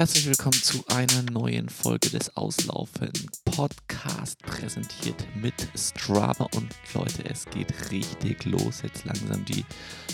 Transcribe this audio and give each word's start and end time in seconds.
Herzlich 0.00 0.28
willkommen 0.28 0.54
zu 0.54 0.82
einer 0.86 1.30
neuen 1.30 1.68
Folge 1.68 2.08
des 2.08 2.34
Auslaufen 2.34 3.12
Podcast, 3.44 4.40
präsentiert 4.40 5.26
mit 5.34 5.52
Strava. 5.76 6.46
Und 6.54 6.74
Leute, 6.94 7.22
es 7.28 7.44
geht 7.44 7.92
richtig 7.92 8.46
los. 8.46 8.80
Jetzt 8.82 9.04
langsam 9.04 9.44
die 9.44 9.62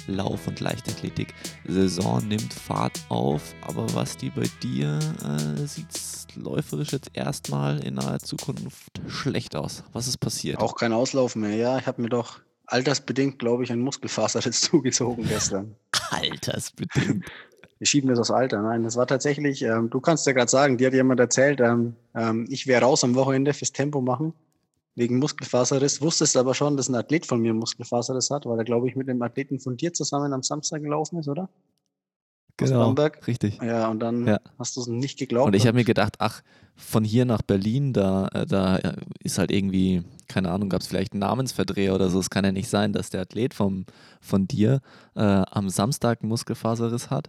Lauf- 0.09 0.49
und 0.49 0.59
Leichtathletik-Saison 0.59 2.27
nimmt 2.27 2.53
Fahrt 2.53 2.99
auf. 3.11 3.55
Aber 3.61 3.87
was 3.95 4.17
die 4.17 4.31
bei 4.31 4.51
dir 4.61 4.99
äh, 5.23 5.67
sieht 5.69 5.87
läuferisch 6.35 6.91
jetzt 6.91 7.11
erstmal 7.13 7.79
in 7.85 7.95
naher 7.95 8.19
Zukunft 8.19 9.01
schlecht 9.07 9.55
aus. 9.55 9.85
Was 9.93 10.09
ist 10.09 10.19
passiert? 10.19 10.59
Auch 10.59 10.75
kein 10.75 10.93
Auslaufen 10.93 11.43
mehr, 11.43 11.55
ja. 11.55 11.79
Ich 11.79 11.87
habe 11.87 12.03
mir 12.03 12.09
doch 12.09 12.41
altersbedingt, 12.67 13.39
glaube 13.39 13.63
ich, 13.63 13.71
ein 13.71 13.79
Muskelfaser 13.79 14.41
jetzt 14.45 14.63
zugezogen 14.63 15.29
gestern. 15.29 15.77
Altersbedingt. 16.11 17.25
Wir 17.79 17.87
schieben 17.87 18.09
das 18.09 18.19
aus 18.19 18.31
Alter. 18.31 18.63
Nein, 18.63 18.85
das 18.85 18.97
war 18.97 19.07
tatsächlich, 19.07 19.63
ähm, 19.63 19.91
du 19.91 20.01
kannst 20.01 20.27
ja 20.27 20.33
gerade 20.33 20.51
sagen, 20.51 20.79
dir 20.79 20.87
hat 20.87 20.95
jemand 20.95 21.21
erzählt, 21.21 21.61
ähm, 21.61 21.95
ähm, 22.15 22.47
ich 22.49 22.67
wäre 22.67 22.85
raus 22.85 23.05
am 23.05 23.15
Wochenende 23.15 23.53
fürs 23.53 23.73
Tempo 23.73 24.01
machen, 24.01 24.33
wegen 24.95 25.19
Muskelfaserriss. 25.19 26.01
Wusstest 26.01 26.39
aber 26.39 26.55
schon, 26.55 26.77
dass 26.79 26.89
ein 26.89 26.95
Athlet 26.95 27.27
von 27.27 27.41
mir 27.41 27.53
Muskelfaserriss 27.53 28.31
hat, 28.31 28.47
weil 28.47 28.59
er, 28.59 28.65
glaube 28.65 28.89
ich, 28.89 28.97
mit 28.97 29.11
einem 29.11 29.21
Athleten 29.21 29.61
von 29.61 29.77
dir 29.77 29.93
zusammen 29.93 30.33
am 30.33 30.43
Samstag 30.43 30.83
gelaufen 30.83 31.19
ist, 31.19 31.29
oder? 31.29 31.51
Genau, 32.57 32.81
aus 32.81 32.87
Bamberg. 32.87 33.27
richtig. 33.27 33.59
Ja, 33.63 33.89
und 33.89 34.01
dann 34.01 34.27
ja. 34.27 34.41
hast 34.59 34.79
du 34.79 34.81
es 34.81 34.87
nicht 34.87 35.19
geglaubt. 35.19 35.49
Und 35.49 35.55
ich 35.55 35.67
habe 35.67 35.77
mir 35.77 35.85
gedacht, 35.85 36.15
ach, 36.21 36.41
von 36.75 37.05
hier 37.05 37.27
nach 37.27 37.43
Berlin, 37.43 37.93
da, 37.93 38.29
äh, 38.29 38.47
da 38.47 38.81
ist 39.23 39.37
halt 39.37 39.51
irgendwie, 39.51 40.03
keine 40.29 40.51
Ahnung, 40.51 40.71
gab 40.71 40.81
es 40.81 40.87
vielleicht 40.87 41.13
einen 41.13 41.21
Namensverdreher 41.21 41.95
oder 41.95 42.09
so. 42.09 42.19
Es 42.19 42.31
kann 42.31 42.47
ja 42.47 42.53
nicht 42.53 42.71
sein, 42.71 42.95
dass 42.95 43.11
der 43.11 43.21
Athlet 43.21 43.53
vom, 43.53 43.85
von 44.23 44.49
dir 44.49 44.81
äh, 45.15 45.21
am 45.21 45.69
Samstag 45.69 46.23
einen 46.23 46.31
Muskelfaserriss 46.31 47.11
hat 47.11 47.29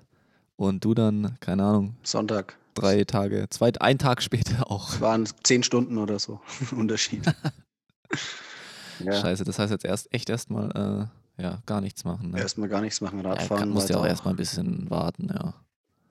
und 0.57 0.83
du 0.83 0.93
dann, 0.93 1.37
keine 1.39 1.63
Ahnung. 1.63 1.95
Sonntag. 2.03 2.57
Drei 2.73 3.05
Tage, 3.05 3.47
zwei, 3.49 3.71
ein 3.79 3.97
Tag 3.97 4.21
später 4.21 4.69
auch. 4.71 4.89
Es 4.89 5.01
waren 5.01 5.27
zehn 5.43 5.63
Stunden 5.63 5.97
oder 5.97 6.19
so 6.19 6.41
Unterschied. 6.71 7.23
ja. 8.99 9.13
Scheiße, 9.13 9.45
das 9.45 9.57
heißt 9.57 9.71
jetzt 9.71 9.85
erst 9.85 10.13
echt 10.13 10.29
erstmal 10.29 11.09
äh, 11.37 11.41
ja, 11.41 11.61
gar 11.65 11.81
nichts 11.81 12.03
machen. 12.03 12.31
Ne? 12.31 12.39
Erstmal 12.39 12.67
gar 12.67 12.81
nichts 12.81 12.99
machen, 12.99 13.21
Radfahren. 13.21 13.69
Ja, 13.69 13.73
musst 13.73 13.89
ja 13.89 13.97
auch 13.97 14.05
erstmal 14.05 14.33
ein 14.33 14.37
bisschen 14.37 14.89
warten, 14.89 15.29
ja. 15.33 15.53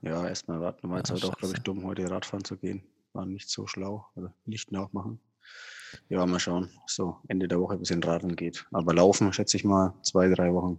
Ja, 0.02 0.26
erstmal 0.26 0.60
warten. 0.60 0.88
War 0.88 0.98
jetzt 0.98 1.08
ja, 1.08 1.14
halt 1.14 1.24
auch, 1.24 1.36
glaube 1.36 1.54
ich, 1.56 1.62
dumm, 1.62 1.84
heute 1.84 2.08
Radfahren 2.08 2.44
zu 2.44 2.56
gehen. 2.56 2.82
War 3.12 3.26
nicht 3.26 3.48
so 3.48 3.66
schlau. 3.66 4.06
Also 4.14 4.30
nicht 4.44 4.70
nachmachen. 4.70 5.20
Ja, 6.08 6.24
mal 6.26 6.38
schauen. 6.38 6.70
So, 6.86 7.16
Ende 7.28 7.48
der 7.48 7.60
Woche 7.60 7.74
ein 7.74 7.80
bisschen 7.80 8.02
radeln 8.02 8.36
geht. 8.36 8.66
Aber 8.72 8.94
laufen, 8.94 9.32
schätze 9.32 9.56
ich 9.56 9.64
mal, 9.64 9.94
zwei, 10.02 10.28
drei 10.28 10.52
Wochen. 10.52 10.78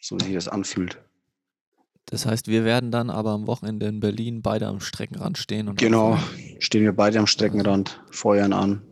So 0.00 0.18
wie 0.20 0.24
sich 0.24 0.34
das 0.34 0.48
anfühlt. 0.48 0.98
Das 2.06 2.26
heißt, 2.26 2.48
wir 2.48 2.64
werden 2.64 2.90
dann 2.90 3.08
aber 3.08 3.30
am 3.30 3.46
Wochenende 3.46 3.86
in 3.86 4.00
Berlin 4.00 4.42
beide 4.42 4.66
am 4.66 4.80
Streckenrand 4.80 5.38
stehen. 5.38 5.68
Und 5.68 5.78
genau, 5.78 6.18
stehen 6.58 6.82
wir 6.82 6.92
beide 6.92 7.18
am 7.18 7.26
Streckenrand, 7.26 8.02
feuern 8.10 8.52
an 8.52 8.82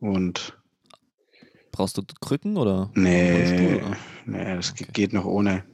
und. 0.00 0.58
Brauchst 1.70 1.98
du 1.98 2.02
Krücken 2.20 2.56
oder? 2.56 2.90
Nee, 2.94 3.76
oder? 3.76 3.96
nee 4.24 4.56
das 4.56 4.72
okay. 4.72 4.86
geht 4.92 5.12
noch 5.12 5.26
ohne. 5.26 5.64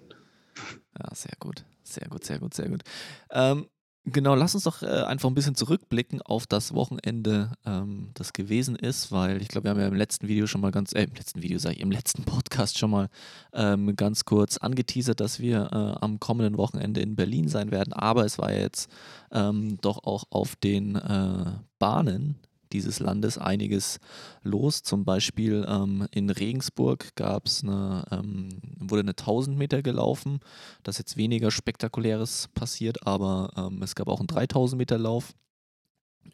Ja, 0.99 1.15
sehr 1.15 1.35
gut, 1.39 1.65
sehr 1.83 2.09
gut, 2.09 2.25
sehr 2.25 2.39
gut, 2.39 2.55
sehr 2.55 2.69
gut. 2.69 2.83
Ähm, 3.31 3.67
Genau, 4.05 4.35
lass 4.35 4.57
uns 4.57 4.65
doch 4.65 4.83
äh, 4.83 4.87
einfach 4.87 5.29
ein 5.29 5.35
bisschen 5.35 5.55
zurückblicken 5.55 6.23
auf 6.23 6.49
das 6.49 6.75
Wochenende, 6.75 7.53
ähm, 7.65 8.11
das 8.15 8.33
gewesen 8.33 8.75
ist, 8.75 9.13
weil 9.13 9.41
ich 9.41 9.47
glaube, 9.47 9.67
wir 9.67 9.71
haben 9.71 9.81
ja 9.81 9.87
im 9.87 9.95
letzten 9.95 10.27
Video 10.27 10.49
schon 10.49 10.61
mal 10.61 10.73
ganz, 10.73 10.93
äh, 10.93 11.05
im 11.05 11.15
letzten 11.15 11.41
Video 11.41 11.57
sage 11.61 11.77
ich, 11.77 11.81
im 11.81 11.93
letzten 11.93 12.25
Podcast 12.25 12.79
schon 12.79 12.91
mal 12.91 13.09
ähm, 13.53 13.95
ganz 13.95 14.25
kurz 14.25 14.57
angeteasert, 14.57 15.21
dass 15.21 15.39
wir 15.39 15.71
äh, 15.71 16.05
am 16.05 16.19
kommenden 16.19 16.59
Wochenende 16.59 17.01
in 17.01 17.15
Berlin 17.15 17.47
sein 17.47 17.71
werden. 17.71 17.93
Aber 17.93 18.25
es 18.25 18.39
war 18.39 18.53
jetzt 18.53 18.91
ähm, 19.31 19.79
doch 19.83 20.03
auch 20.03 20.25
auf 20.31 20.57
den 20.57 20.97
äh, 20.97 21.53
Bahnen 21.79 22.41
dieses 22.73 23.01
Landes 23.01 23.39
einiges 23.39 23.99
los. 24.43 24.83
Zum 24.83 25.05
Beispiel 25.05 25.65
ähm, 25.69 26.07
in 26.11 26.31
Regensburg 26.31 27.15
gab 27.15 27.47
es 27.47 27.63
eine, 27.63 28.05
ähm, 28.11 28.49
wurde 28.79 29.01
eine 29.01 29.11
1000 29.11 29.57
Meter 29.57 29.83
gelaufen. 29.83 30.41
Das 30.83 30.97
ist 30.97 30.99
jetzt 31.01 31.17
weniger 31.17 31.51
spektakuläres 31.51 32.49
passiert, 32.55 33.07
aber 33.07 33.51
ähm, 33.57 33.83
es 33.83 33.95
gab 33.95 34.09
auch 34.09 34.21
einen 34.21 34.29
3000 34.29 34.79
Meter 34.79 34.99
Lauf. 34.99 35.35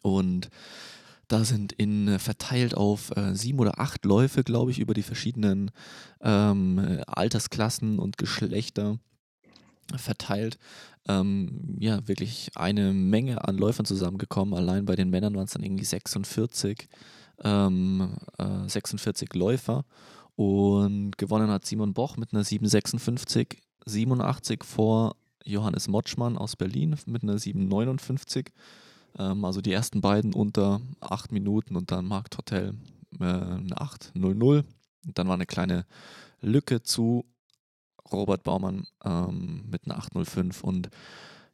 Und 0.01 0.49
da 1.27 1.43
sind 1.43 1.73
in 1.73 2.17
verteilt 2.19 2.75
auf 2.75 3.15
äh, 3.15 3.35
sieben 3.35 3.59
oder 3.59 3.79
acht 3.79 4.03
Läufe, 4.05 4.43
glaube 4.43 4.71
ich, 4.71 4.79
über 4.79 4.93
die 4.93 5.03
verschiedenen 5.03 5.71
ähm, 6.21 7.01
Altersklassen 7.05 7.99
und 7.99 8.17
Geschlechter 8.17 8.97
verteilt 9.97 10.59
ähm, 11.09 11.75
ja, 11.79 12.07
wirklich 12.07 12.51
eine 12.55 12.93
Menge 12.93 13.47
an 13.47 13.57
Läufern 13.57 13.85
zusammengekommen. 13.85 14.53
Allein 14.53 14.85
bei 14.85 14.95
den 14.95 15.09
Männern 15.09 15.35
waren 15.35 15.45
es 15.45 15.53
dann 15.53 15.63
irgendwie 15.63 15.85
46, 15.85 16.87
ähm, 17.43 18.15
äh, 18.37 18.67
46 18.67 19.33
Läufer. 19.33 19.85
Und 20.35 21.17
gewonnen 21.17 21.49
hat 21.49 21.65
Simon 21.65 21.93
Boch 21.93 22.15
mit 22.15 22.33
einer 22.33 22.43
756, 22.43 23.61
87 23.85 24.63
vor 24.63 25.15
Johannes 25.43 25.87
Motschmann 25.87 26.37
aus 26.37 26.55
Berlin 26.55 26.95
mit 27.07 27.23
einer 27.23 27.39
759. 27.39 28.51
Ähm, 29.17 29.43
also 29.43 29.61
die 29.61 29.71
ersten 29.73 30.01
beiden 30.01 30.33
unter 30.33 30.79
8 30.99 31.31
Minuten 31.31 31.75
und 31.75 31.91
dann 31.91 32.05
Markt 32.05 32.37
Hotel 32.37 32.75
äh, 33.19 33.23
eine 33.23 33.81
800. 33.81 34.15
Und 34.15 34.65
dann 35.17 35.27
war 35.27 35.33
eine 35.33 35.47
kleine 35.47 35.85
Lücke 36.39 36.83
zu 36.83 37.25
Robert 38.13 38.43
Baumann 38.43 38.87
ähm, 39.03 39.65
mit 39.69 39.85
einer 39.85 39.97
805 39.97 40.63
und 40.63 40.89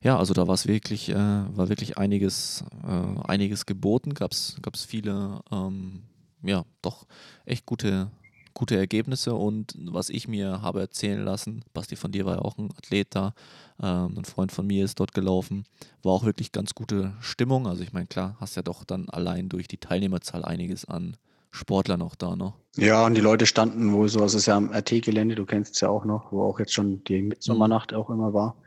ja, 0.02 0.20
also 0.20 0.36
da 0.36 0.48
war 0.48 0.54
es 0.54 0.68
wirklich, 0.68 1.10
äh, 1.10 1.16
war 1.16 1.70
wirklich 1.70 1.98
einiges, 1.98 2.64
äh, 2.84 3.22
einiges 3.28 3.66
geboten, 3.66 4.14
gab 4.14 4.34
es 4.34 4.86
viele, 4.88 5.42
ähm, 5.52 6.04
ja, 6.44 6.64
doch 6.84 7.08
echt 7.46 7.66
gute, 7.66 8.12
gute 8.54 8.78
Ergebnisse. 8.78 9.34
Und 9.34 9.74
was 9.80 10.10
ich 10.10 10.28
mir 10.28 10.62
habe 10.62 10.82
erzählen 10.82 11.24
lassen, 11.24 11.64
Basti 11.74 11.96
von 11.96 12.12
dir 12.12 12.26
war 12.26 12.36
ja 12.36 12.42
auch 12.42 12.58
ein 12.60 12.72
Athlet 12.78 13.16
da, 13.16 13.34
ähm, 13.82 14.20
ein 14.20 14.26
Freund 14.26 14.52
von 14.52 14.68
mir 14.68 14.86
ist 14.86 15.00
dort 15.00 15.14
gelaufen, 15.14 15.66
war 16.04 16.14
auch 16.14 16.24
wirklich 16.24 16.52
ganz 16.52 16.76
gute 16.76 17.14
Stimmung, 17.20 17.66
also 17.66 17.82
ich 17.82 17.94
meine, 17.94 18.06
klar, 18.06 18.36
hast 18.40 18.56
ja 18.56 18.62
doch 18.62 18.84
dann 18.84 19.10
allein 19.10 19.50
durch 19.50 19.68
die 19.68 19.80
Teilnehmerzahl 19.80 20.46
einiges 20.46 20.86
an 20.86 21.18
Sportler 21.56 21.98
noch 21.98 22.16
da, 22.16 22.36
ne? 22.36 22.54
Ja, 22.78 23.06
und 23.06 23.16
die 23.16 23.22
Leute 23.22 23.46
standen 23.46 23.94
wohl 23.94 24.10
so, 24.10 24.20
also 24.20 24.36
es 24.36 24.44
ist 24.44 24.48
ja 24.48 24.58
am 24.58 24.72
RT-Gelände, 24.72 25.36
du 25.36 25.46
kennst 25.46 25.76
es 25.76 25.82
ja 25.82 25.90
auch 25.90 26.04
noch, 26.04 26.32
wo 26.32 26.44
auch 26.44 26.60
jetzt 26.60 26.74
schon 26.74 27.04
die 27.06 27.22
Mitsommernacht 27.22 27.94
auch 27.94 28.10
immer 28.10 28.34
war, 28.34 28.58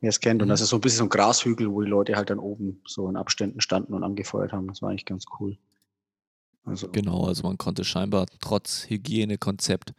wer 0.00 0.10
es 0.10 0.20
kennt. 0.20 0.42
Und 0.42 0.48
mhm. 0.48 0.50
das 0.50 0.60
ist 0.60 0.68
so 0.68 0.76
ein 0.76 0.80
bisschen 0.82 0.98
so 0.98 1.04
ein 1.04 1.08
Grashügel, 1.08 1.72
wo 1.72 1.80
die 1.80 1.88
Leute 1.88 2.16
halt 2.16 2.28
dann 2.30 2.38
oben 2.38 2.82
so 2.86 3.08
in 3.08 3.16
Abständen 3.16 3.60
standen 3.60 3.94
und 3.94 4.04
angefeuert 4.04 4.52
haben. 4.52 4.68
Das 4.68 4.82
war 4.82 4.90
eigentlich 4.90 5.06
ganz 5.06 5.24
cool. 5.40 5.56
Also. 6.64 6.88
Genau, 6.88 7.24
also 7.24 7.44
man 7.44 7.56
konnte 7.56 7.84
scheinbar 7.84 8.26
trotz 8.40 8.86
Hygienekonzept 8.88 9.92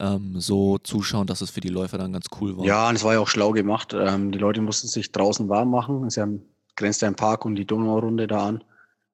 ähm, 0.00 0.40
so 0.40 0.78
zuschauen, 0.78 1.26
dass 1.26 1.40
es 1.40 1.50
für 1.50 1.60
die 1.60 1.68
Läufer 1.68 1.98
dann 1.98 2.12
ganz 2.12 2.26
cool 2.40 2.56
war. 2.56 2.64
Ja, 2.64 2.88
und 2.88 2.96
es 2.96 3.04
war 3.04 3.12
ja 3.12 3.20
auch 3.20 3.28
schlau 3.28 3.52
gemacht. 3.52 3.94
Ähm, 3.94 4.32
die 4.32 4.38
Leute 4.38 4.60
mussten 4.60 4.88
sich 4.88 5.12
draußen 5.12 5.48
warm 5.48 5.70
machen. 5.70 6.04
Es 6.04 6.16
ja, 6.16 6.26
grenzt 6.76 7.02
ja 7.02 7.08
im 7.08 7.14
Park 7.14 7.44
und 7.44 7.54
die 7.54 7.66
Donaurunde 7.66 8.26
da 8.26 8.46
an 8.46 8.64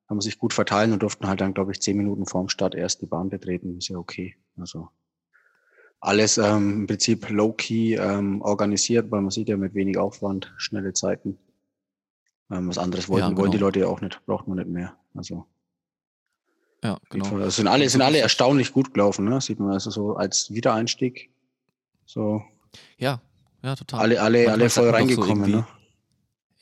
haben 0.09 0.21
sich 0.21 0.39
gut 0.39 0.53
verteilen 0.53 0.93
und 0.93 1.03
durften 1.03 1.27
halt 1.27 1.41
dann, 1.41 1.55
glaube 1.55 1.73
ich, 1.73 1.81
zehn 1.81 1.97
Minuten 1.97 2.27
vorm 2.27 2.49
Start 2.49 2.75
erst 2.75 3.03
die 3.03 3.07
Bahn 3.07 3.31
betreten. 3.31 3.79
Ist 3.79 3.89
ja 3.89 3.97
okay. 3.97 4.37
Also 4.57 4.89
alles 6.01 6.37
ähm, 6.37 6.81
im 6.81 6.87
Prinzip 6.87 7.29
low-key 7.31 7.95
ähm, 7.95 8.43
organisiert, 8.43 9.11
weil 9.11 9.23
man 9.23 9.31
sieht 9.31 9.49
ja 9.49 9.57
mit 9.57 9.75
wenig 9.75 9.97
Aufwand 9.97 10.53
schnelle 10.59 10.93
Zeiten. 10.93 11.39
Ähm, 12.51 12.69
was 12.69 12.77
anderes 12.77 13.09
wollten, 13.09 13.23
ja, 13.23 13.29
genau. 13.29 13.41
wollen 13.41 13.53
die 13.53 13.59
Leute 13.59 13.81
ja 13.81 13.87
auch 13.87 14.03
nicht, 14.03 14.21
braucht 14.27 14.47
man 14.47 14.59
nicht 14.59 14.69
mehr. 14.69 14.97
Also 15.15 15.47
ja, 16.85 16.99
genau. 17.09 17.37
Also 17.37 17.49
sind 17.49 17.67
alle, 17.67 17.89
sind 17.89 18.03
alle 18.03 18.19
erstaunlich 18.19 18.71
gut 18.71 18.93
gelaufen, 18.93 19.25
ne? 19.25 19.41
Sieht 19.41 19.59
man 19.59 19.73
also 19.73 19.91
so 19.91 20.17
als 20.17 20.53
Wiedereinstieg. 20.53 21.31
So. 22.05 22.43
Ja, 22.99 23.23
ja, 23.63 23.75
total. 23.75 24.01
Alle, 24.01 24.21
alle, 24.21 24.53
alle 24.53 24.69
voll 24.69 24.91
reingekommen, 24.91 25.51
so 25.51 25.57
ne? 25.57 25.67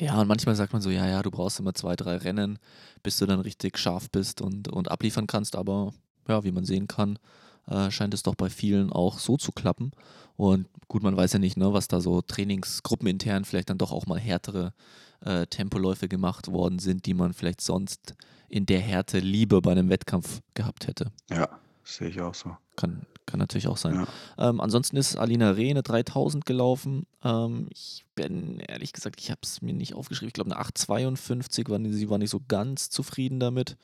Ja, 0.00 0.20
und 0.20 0.28
manchmal 0.28 0.56
sagt 0.56 0.72
man 0.72 0.82
so, 0.82 0.90
ja, 0.90 1.06
ja, 1.06 1.22
du 1.22 1.30
brauchst 1.30 1.60
immer 1.60 1.74
zwei, 1.74 1.96
drei 1.96 2.16
Rennen, 2.16 2.58
bis 3.02 3.18
du 3.18 3.26
dann 3.26 3.40
richtig 3.40 3.78
scharf 3.78 4.10
bist 4.10 4.40
und, 4.40 4.68
und 4.68 4.90
abliefern 4.90 5.26
kannst. 5.26 5.56
Aber 5.56 5.92
ja, 6.28 6.44
wie 6.44 6.52
man 6.52 6.64
sehen 6.64 6.88
kann, 6.88 7.18
äh, 7.66 7.90
scheint 7.90 8.14
es 8.14 8.22
doch 8.22 8.34
bei 8.34 8.50
vielen 8.50 8.92
auch 8.92 9.18
so 9.18 9.36
zu 9.36 9.52
klappen. 9.52 9.92
Und 10.36 10.66
gut, 10.88 11.02
man 11.02 11.16
weiß 11.16 11.34
ja 11.34 11.38
nicht, 11.38 11.56
ne, 11.56 11.72
was 11.72 11.88
da 11.88 12.00
so 12.00 12.22
trainingsgruppenintern 12.22 13.44
vielleicht 13.44 13.70
dann 13.70 13.78
doch 13.78 13.92
auch 13.92 14.06
mal 14.06 14.18
härtere 14.18 14.72
äh, 15.20 15.46
Tempoläufe 15.46 16.08
gemacht 16.08 16.50
worden 16.50 16.78
sind, 16.78 17.06
die 17.06 17.14
man 17.14 17.32
vielleicht 17.32 17.60
sonst 17.60 18.14
in 18.48 18.66
der 18.66 18.80
Härte 18.80 19.18
lieber 19.18 19.62
bei 19.62 19.72
einem 19.72 19.88
Wettkampf 19.88 20.40
gehabt 20.54 20.86
hätte. 20.86 21.12
Ja, 21.30 21.48
sehe 21.84 22.08
ich 22.08 22.20
auch 22.20 22.34
so. 22.34 22.56
Kann, 22.76 23.06
kann 23.26 23.38
natürlich 23.38 23.68
auch 23.68 23.76
sein. 23.76 23.94
Ja. 24.38 24.48
Ähm, 24.50 24.60
ansonsten 24.60 24.96
ist 24.96 25.16
Alina 25.16 25.50
Reh 25.50 25.70
eine 25.70 25.82
3000 25.82 26.44
gelaufen. 26.44 27.06
Ähm, 27.24 27.68
ich 27.70 28.04
bin 28.14 28.60
ehrlich 28.60 28.92
gesagt, 28.92 29.20
ich 29.20 29.30
habe 29.30 29.40
es 29.42 29.62
mir 29.62 29.72
nicht 29.74 29.94
aufgeschrieben. 29.94 30.28
Ich 30.28 30.34
glaube, 30.34 30.50
eine 30.50 30.58
852 30.60 31.68
war 31.68 31.80
sie 31.82 32.10
war 32.10 32.18
nicht 32.18 32.30
so 32.30 32.40
ganz 32.46 32.90
zufrieden 32.90 33.40
damit. 33.40 33.76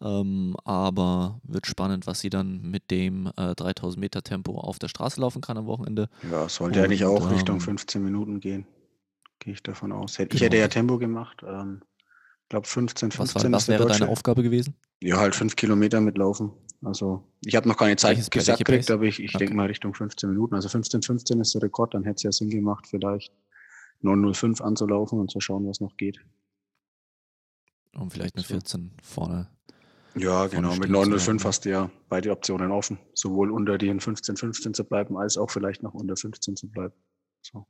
Ähm, 0.00 0.56
aber 0.64 1.40
wird 1.44 1.66
spannend, 1.66 2.06
was 2.06 2.20
sie 2.20 2.30
dann 2.30 2.62
mit 2.62 2.90
dem 2.90 3.30
äh, 3.36 3.54
3000 3.54 4.00
Meter 4.00 4.22
Tempo 4.22 4.58
auf 4.58 4.78
der 4.78 4.88
Straße 4.88 5.20
laufen 5.20 5.40
kann 5.40 5.56
am 5.56 5.66
Wochenende. 5.66 6.08
Ja, 6.30 6.48
sollte 6.48 6.80
Und, 6.80 6.84
eigentlich 6.86 7.04
auch 7.04 7.30
Richtung 7.30 7.60
15 7.60 8.00
ähm, 8.00 8.04
Minuten 8.04 8.40
gehen. 8.40 8.66
gehe 9.38 9.54
ich 9.54 9.62
davon 9.62 9.92
aus. 9.92 10.12
Ich 10.12 10.18
hätte 10.18 10.36
Genau. 10.38 10.54
ja 10.56 10.68
Tempo 10.68 10.98
gemacht. 10.98 11.42
Ähm, 11.46 11.82
ich 12.42 12.48
glaube 12.50 12.66
15, 12.66 13.08
Was, 13.10 13.18
war, 13.18 13.26
15 13.26 13.52
was 13.52 13.62
ist 13.62 13.68
der 13.68 13.78
wäre 13.78 13.88
deine. 13.88 14.08
Aufgabe 14.08 14.42
gewesen? 14.42 14.74
Ja, 15.02 15.18
halt 15.18 15.34
fünf 15.34 15.56
Kilometer 15.56 16.00
mitlaufen. 16.00 16.52
Also 16.84 17.24
ich 17.44 17.56
habe 17.56 17.68
noch 17.68 17.76
keine 17.76 17.96
Zeit 17.96 18.12
Welches- 18.16 18.30
gesagt 18.30 18.48
welche 18.58 18.64
gekriegt, 18.64 18.86
Pace? 18.86 18.94
aber 18.94 19.04
ich, 19.04 19.20
ich 19.20 19.34
Okay. 19.34 19.38
denke 19.44 19.54
mal 19.56 19.66
Richtung 19.66 19.94
15 19.94 20.28
Minuten. 20.30 20.54
Also 20.54 20.68
15, 20.68 21.02
15 21.02 21.40
ist 21.40 21.54
der 21.54 21.62
Rekord, 21.62 21.94
dann 21.94 22.04
hätte 22.04 22.16
es 22.16 22.22
ja 22.24 22.32
Sinn 22.32 22.50
gemacht, 22.50 22.86
vielleicht 22.86 23.32
905 24.00 24.60
anzulaufen 24.60 25.18
und 25.18 25.30
zu 25.30 25.40
schauen, 25.40 25.66
was 25.66 25.80
noch 25.80 25.96
geht. 25.96 26.20
Um 27.96 28.10
vielleicht 28.10 28.34
eine 28.36 28.42
So. 28.44 28.54
14 28.54 28.90
vorne. 29.02 29.48
Ja, 30.16 30.48
Vorne 30.48 30.50
genau. 30.50 30.68
Mit 30.68 30.76
stehen 30.76 30.86
zu 30.86 30.92
905 30.92 31.40
haben. 31.42 31.48
hast 31.48 31.64
du 31.64 31.70
ja 31.70 31.90
beide 32.08 32.30
Optionen 32.32 32.70
offen. 32.70 32.98
Sowohl 33.14 33.50
unter 33.50 33.78
den 33.78 34.00
15, 34.00 34.36
15 34.36 34.74
zu 34.74 34.84
bleiben, 34.84 35.16
als 35.16 35.38
auch 35.38 35.50
vielleicht 35.50 35.82
noch 35.82 35.94
unter 35.94 36.16
15 36.16 36.56
zu 36.56 36.68
bleiben. 36.68 36.94
So. 37.42 37.66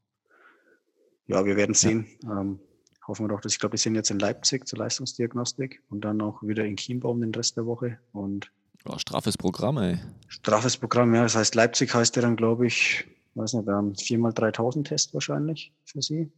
Ja, 1.27 1.45
wir 1.45 1.57
werden 1.57 1.75
sehen. 1.75 2.07
Ähm, 2.25 2.59
hoffen 3.07 3.25
wir 3.25 3.29
doch, 3.29 3.41
dass 3.41 3.53
ich 3.53 3.59
glaube, 3.59 3.75
wir 3.75 3.79
sind 3.79 3.95
jetzt 3.95 4.11
in 4.11 4.19
Leipzig 4.19 4.67
zur 4.67 4.79
Leistungsdiagnostik 4.79 5.83
und 5.89 6.03
dann 6.05 6.21
auch 6.21 6.43
wieder 6.43 6.65
in 6.65 6.77
Chiembaum 6.77 7.21
den 7.21 7.35
Rest 7.35 7.57
der 7.57 7.65
Woche. 7.67 7.99
Und 8.13 8.51
Oh, 8.87 8.99
straffes 8.99 9.37
Programm, 9.39 9.79
ey. 9.79 9.99
straffes 10.29 10.77
Programm, 10.77 11.15
ja. 11.15 11.23
Das 11.23 11.37
heißt, 11.37 11.55
Leipzig 11.55 11.95
heißt 11.95 12.17
ja 12.17 12.23
dann, 12.23 12.37
glaube 12.37 12.67
ich, 12.67 13.07
weiß 13.35 13.55
nicht, 13.55 13.69
ähm, 13.69 13.95
4x3000 13.95 14.85
Test 14.85 15.15
wahrscheinlich 15.15 15.73
für 15.85 16.03
Sie. 16.03 16.31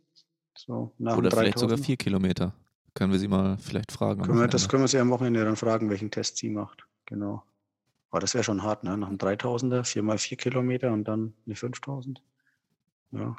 So, 0.56 0.92
nach 0.98 1.16
Oder 1.16 1.30
vielleicht 1.30 1.58
sogar 1.58 1.76
3000er. 1.76 1.84
vier 1.84 1.96
Kilometer. 1.96 2.54
Können 2.94 3.12
wir 3.12 3.18
sie 3.18 3.28
mal 3.28 3.58
vielleicht 3.58 3.92
fragen. 3.92 4.22
Können 4.22 4.38
wir, 4.38 4.48
das 4.48 4.68
können 4.68 4.82
wir 4.82 4.88
sie 4.88 4.98
am 4.98 5.10
Wochenende 5.10 5.44
dann 5.44 5.56
fragen, 5.56 5.90
welchen 5.90 6.10
Test 6.10 6.38
sie 6.38 6.48
macht. 6.48 6.86
Genau. 7.04 7.42
Aber 8.10 8.20
das 8.20 8.32
wäre 8.32 8.42
schon 8.44 8.62
hart, 8.62 8.84
ne? 8.84 8.96
Nach 8.96 9.08
einem 9.08 9.18
3000er, 9.18 9.82
4x4 9.82 10.36
Kilometer 10.36 10.92
und 10.92 11.04
dann 11.04 11.34
eine 11.44 11.56
5000. 11.56 12.22
Ja. 13.12 13.36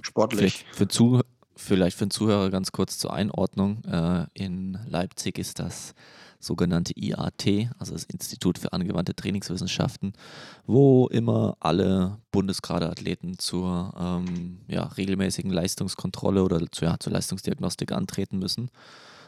Sportlich. 0.00 0.64
Vielleicht 0.64 0.76
für, 0.76 0.88
Zu 0.88 1.20
vielleicht 1.56 1.96
für 1.96 2.06
den 2.06 2.10
Zuhörer 2.10 2.50
ganz 2.50 2.72
kurz 2.72 2.98
zur 2.98 3.12
Einordnung. 3.12 3.84
Äh, 3.84 4.26
in 4.34 4.78
Leipzig 4.88 5.38
ist 5.38 5.58
das 5.58 5.94
sogenannte 6.40 6.94
IAT, 6.96 7.68
also 7.78 7.92
das 7.92 8.04
Institut 8.04 8.58
für 8.58 8.72
angewandte 8.72 9.14
Trainingswissenschaften, 9.14 10.14
wo 10.66 11.06
immer 11.08 11.56
alle 11.60 12.18
Bundesgradeathleten 12.32 13.38
zur 13.38 13.92
ähm, 13.98 14.58
ja, 14.66 14.84
regelmäßigen 14.84 15.50
Leistungskontrolle 15.50 16.42
oder 16.42 16.60
zu, 16.72 16.86
ja, 16.86 16.98
zur 16.98 17.12
Leistungsdiagnostik 17.12 17.92
antreten 17.92 18.38
müssen. 18.38 18.70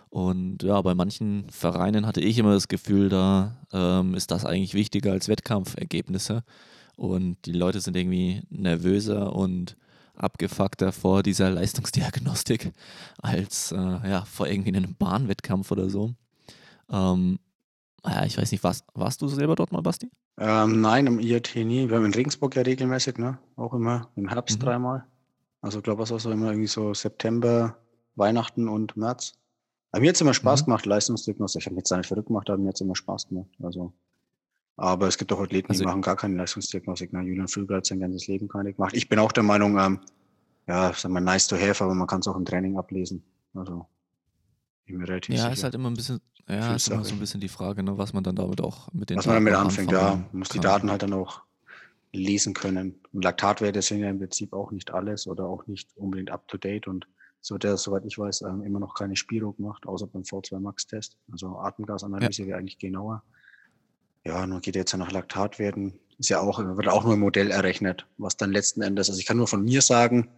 Und 0.09 0.63
ja, 0.63 0.81
bei 0.83 0.95
manchen 0.95 1.49
Vereinen 1.51 2.07
hatte 2.07 2.21
ich 2.21 2.39
immer 2.39 2.53
das 2.53 2.69
Gefühl, 2.69 3.09
da 3.09 3.57
ähm, 3.73 4.15
ist 4.15 4.31
das 4.31 4.45
eigentlich 4.45 4.75
wichtiger 4.75 5.13
als 5.13 5.29
Wettkampfergebnisse. 5.29 6.45
Und 6.97 7.39
die 7.47 7.53
Leute 7.53 7.81
sind 7.81 7.97
irgendwie 7.97 8.43
nervöser 8.51 9.35
und 9.35 9.77
abgefuckter 10.17 10.93
vor 10.93 11.23
dieser 11.23 11.51
Leistungsdiagnostik 11.51 12.73
als 13.19 13.73
äh, 13.73 13.77
ja, 13.77 14.25
vor 14.25 14.47
irgendwie 14.47 14.75
einem 14.75 14.95
Bahnwettkampf 14.95 15.71
oder 15.71 15.89
so. 15.91 16.15
Ähm, 16.91 17.39
ja, 18.05 18.25
ich 18.25 18.37
weiß 18.37 18.51
nicht, 18.53 18.65
warst, 18.65 18.85
warst 18.95 19.23
du 19.23 19.29
selber 19.29 19.55
dort 19.55 19.73
mal, 19.73 19.81
Basti? 19.83 20.11
Ähm, 20.39 20.81
nein, 20.81 21.07
im 21.07 21.21
IAT 21.21 21.55
nie. 21.57 21.89
Wir 21.89 21.97
haben 21.97 22.07
in 22.07 22.15
Regensburg 22.15 22.57
ja 22.57 22.63
regelmäßig, 22.63 23.19
ne? 23.19 23.39
Auch 23.57 23.75
immer 23.75 24.11
im 24.17 24.29
Herbst 24.29 24.59
Mhm. 24.59 24.65
dreimal. 24.65 25.05
Also 25.61 25.79
ich 25.79 25.85
glaube, 25.85 26.01
was 26.03 26.11
auch 26.11 26.19
so 26.21 26.31
immer 26.31 26.49
irgendwie 26.51 26.67
so 26.69 26.95
September, 26.95 27.77
Weihnachten 28.17 28.69
und 28.69 28.97
März. 28.97 29.33
Aber 29.93 30.01
mir 30.01 30.09
hat 30.09 30.17
es 30.17 30.21
immer 30.21 30.35
Spaß 30.35 30.63
Mhm. 30.63 30.65
gemacht, 30.67 30.87
Leistungsdiagnostik. 30.87 31.61
Ich 31.61 31.67
habe 31.67 31.75
mich 31.77 31.83
jetzt 31.83 31.97
nicht 31.97 32.07
verrückt 32.09 32.29
gemacht, 32.29 32.49
aber 32.51 32.59
mir 32.59 32.69
hat 32.69 32.75
es 32.77 32.81
immer 32.81 32.97
Spaß 32.97 33.29
gemacht. 33.29 33.49
Also, 33.63 33.93
aber 34.83 35.07
es 35.09 35.17
gibt 35.17 35.33
auch 35.33 35.41
Athleten, 35.41 35.69
Also- 35.71 35.83
die 35.83 35.87
machen 35.87 36.03
gar 36.03 36.17
keine 36.17 36.37
Leistungsdiagnostik. 36.37 37.13
Ne? 37.13 37.23
Julian 37.23 37.49
Füger 37.49 37.77
hat 37.77 37.87
sein 37.87 38.01
ganzes 38.01 38.27
Leben 38.27 38.49
keine 38.49 38.73
gemacht. 38.73 38.95
Ich 38.97 39.09
bin 39.09 39.19
auch 39.19 39.33
der 39.33 39.45
Meinung, 39.45 39.79
ähm, 39.79 40.01
ja, 40.67 40.93
sagen 40.93 41.15
wir 41.15 41.21
nice 41.21 41.47
to 41.47 41.57
have, 41.57 41.83
aber 41.85 41.95
man 41.95 42.07
kann 42.07 42.21
es 42.21 42.27
auch 42.29 42.37
im 42.37 42.45
Training 42.45 42.77
ablesen. 42.77 43.23
Also, 43.55 43.87
ich 44.87 44.93
bin 44.93 45.03
relativ 45.05 45.35
Ja, 45.35 45.43
sicher. 45.43 45.53
ist 45.53 45.65
halt 45.65 45.75
immer 45.75 45.91
ein 45.91 45.95
bisschen, 45.95 46.21
ja, 46.49 46.75
ist 46.75 46.89
immer 46.89 47.05
so 47.05 47.15
ein 47.15 47.21
bisschen 47.21 47.41
die 47.41 47.49
Frage, 47.49 47.83
ne, 47.83 47.97
was 47.97 48.13
man 48.13 48.25
dann 48.25 48.35
damit 48.37 48.61
auch 48.61 48.93
mit 48.93 49.09
den 49.11 49.19
Was 49.19 49.27
man 49.27 49.37
damit 49.37 49.55
anfängt, 49.55 49.93
ja. 49.93 50.17
Man 50.17 50.39
muss 50.41 50.49
die. 50.49 50.59
Daten 50.61 50.91
halt 50.91 51.03
dann 51.03 51.13
auch 51.13 51.43
lesen 52.13 52.53
können. 52.53 53.01
Und 53.13 53.23
Laktatwerte 53.25 53.81
sind 53.83 54.01
ja 54.01 54.11
im 54.11 54.19
Prinzip 54.19 54.53
auch 54.53 54.71
nicht 54.73 54.91
alles 54.93 55.27
oder 55.27 55.45
auch 55.47 55.67
nicht 55.67 55.97
unbedingt 55.97 56.31
up 56.31 56.47
to 56.49 56.59
date 56.59 56.87
und 56.89 57.07
so 57.41 57.57
der, 57.59 57.77
soweit 57.77 58.05
ich 58.05 58.19
weiß, 58.19 58.43
ähm, 58.43 58.63
immer 58.63 58.79
noch 58.81 58.95
keine 58.95 59.17
Spiro 59.17 59.53
gemacht, 59.53 59.87
außer 59.87 60.07
beim 60.07 60.23
V2 60.23 60.61
Max-Test. 60.61 61.17
Also 61.33 61.57
Atemgasanalyse 61.59 62.47
wäre 62.47 62.59
eigentlich 62.59 62.79
genauer. 62.79 63.23
Ja, 64.25 64.47
nun 64.47 64.61
geht 64.61 64.77
jetzt 64.77 64.93
ja 64.93 64.99
nach 64.99 65.13
Laktatwerten. 65.13 65.99
Ist 66.19 66.31
ja 66.31 66.41
auch, 66.41 66.59
wird 66.59 66.89
auch 66.89 67.05
nur 67.05 67.15
im 67.15 67.21
Modell 67.21 67.51
errechnet, 67.51 68.07
was 68.19 68.37
dann 68.37 68.53
letzten 68.53 68.83
Endes, 68.83 69.09
also 69.09 69.19
ich 69.19 69.27
kann 69.27 69.37
nur 69.37 69.49
von 69.49 69.65
mir 69.65 69.83
sagen, 69.83 70.29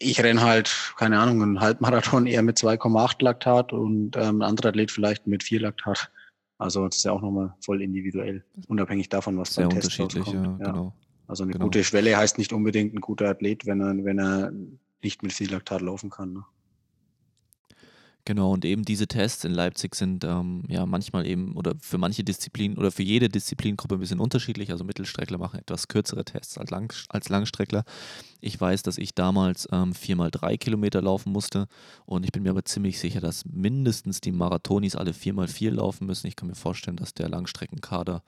ich 0.00 0.22
renne 0.22 0.42
halt, 0.42 0.92
keine 0.98 1.18
Ahnung, 1.18 1.42
einen 1.42 1.60
Halbmarathon 1.60 2.26
eher 2.26 2.42
mit 2.42 2.58
2,8 2.58 3.22
Laktat 3.24 3.72
und 3.72 4.16
ähm, 4.16 4.40
ein 4.40 4.42
anderer 4.42 4.68
Athlet 4.68 4.90
vielleicht 4.90 5.26
mit 5.26 5.42
4 5.42 5.60
Laktat. 5.60 6.10
Also 6.58 6.86
das 6.86 6.96
ist 6.98 7.04
ja 7.04 7.12
auch 7.12 7.22
nochmal 7.22 7.54
voll 7.64 7.80
individuell, 7.80 8.44
unabhängig 8.66 9.08
davon, 9.08 9.38
was 9.38 9.54
Sehr 9.54 9.68
beim 9.68 9.80
Test 9.80 9.98
unterschiedlich, 9.98 10.34
ja, 10.34 10.40
rauskommt. 10.40 10.64
genau. 10.64 10.94
Also 11.28 11.44
eine 11.44 11.52
genau. 11.52 11.66
gute 11.66 11.84
Schwelle 11.84 12.16
heißt 12.16 12.38
nicht 12.38 12.52
unbedingt 12.52 12.94
ein 12.94 13.00
guter 13.00 13.28
Athlet, 13.28 13.64
wenn 13.66 13.80
er, 13.80 14.04
wenn 14.04 14.18
er 14.18 14.52
nicht 15.02 15.22
mit 15.22 15.32
viel 15.32 15.50
Laktat 15.50 15.80
laufen 15.80 16.10
kann. 16.10 16.32
Ne? 16.32 16.44
Genau, 18.28 18.52
und 18.52 18.66
eben 18.66 18.84
diese 18.84 19.06
Tests 19.06 19.44
in 19.44 19.52
Leipzig 19.52 19.94
sind 19.94 20.22
ähm, 20.22 20.62
ja 20.68 20.84
manchmal 20.84 21.26
eben 21.26 21.56
oder 21.56 21.72
für 21.80 21.96
manche 21.96 22.24
Disziplinen 22.24 22.76
oder 22.76 22.90
für 22.90 23.02
jede 23.02 23.30
Disziplingruppe 23.30 23.94
ein 23.94 24.00
bisschen 24.00 24.20
unterschiedlich. 24.20 24.70
Also 24.70 24.84
Mittelstreckler 24.84 25.38
machen 25.38 25.58
etwas 25.60 25.88
kürzere 25.88 26.26
Tests 26.26 26.58
als, 26.58 26.70
Lang 26.70 26.92
als 27.08 27.30
Langstreckler. 27.30 27.84
Ich 28.42 28.60
weiß, 28.60 28.82
dass 28.82 28.98
ich 28.98 29.14
damals 29.14 29.66
ähm, 29.72 29.94
viermal 29.94 30.30
drei 30.30 30.58
Kilometer 30.58 31.00
laufen 31.00 31.32
musste 31.32 31.68
und 32.04 32.22
ich 32.22 32.30
bin 32.30 32.42
mir 32.42 32.50
aber 32.50 32.66
ziemlich 32.66 32.98
sicher, 32.98 33.20
dass 33.22 33.46
mindestens 33.46 34.20
die 34.20 34.32
Marathonis 34.32 34.94
alle 34.94 35.14
viermal 35.14 35.48
vier 35.48 35.72
laufen 35.72 36.06
müssen. 36.06 36.26
Ich 36.26 36.36
kann 36.36 36.48
mir 36.50 36.54
vorstellen, 36.54 36.98
dass 36.98 37.14
der 37.14 37.30
Langstreckenkader, 37.30 38.22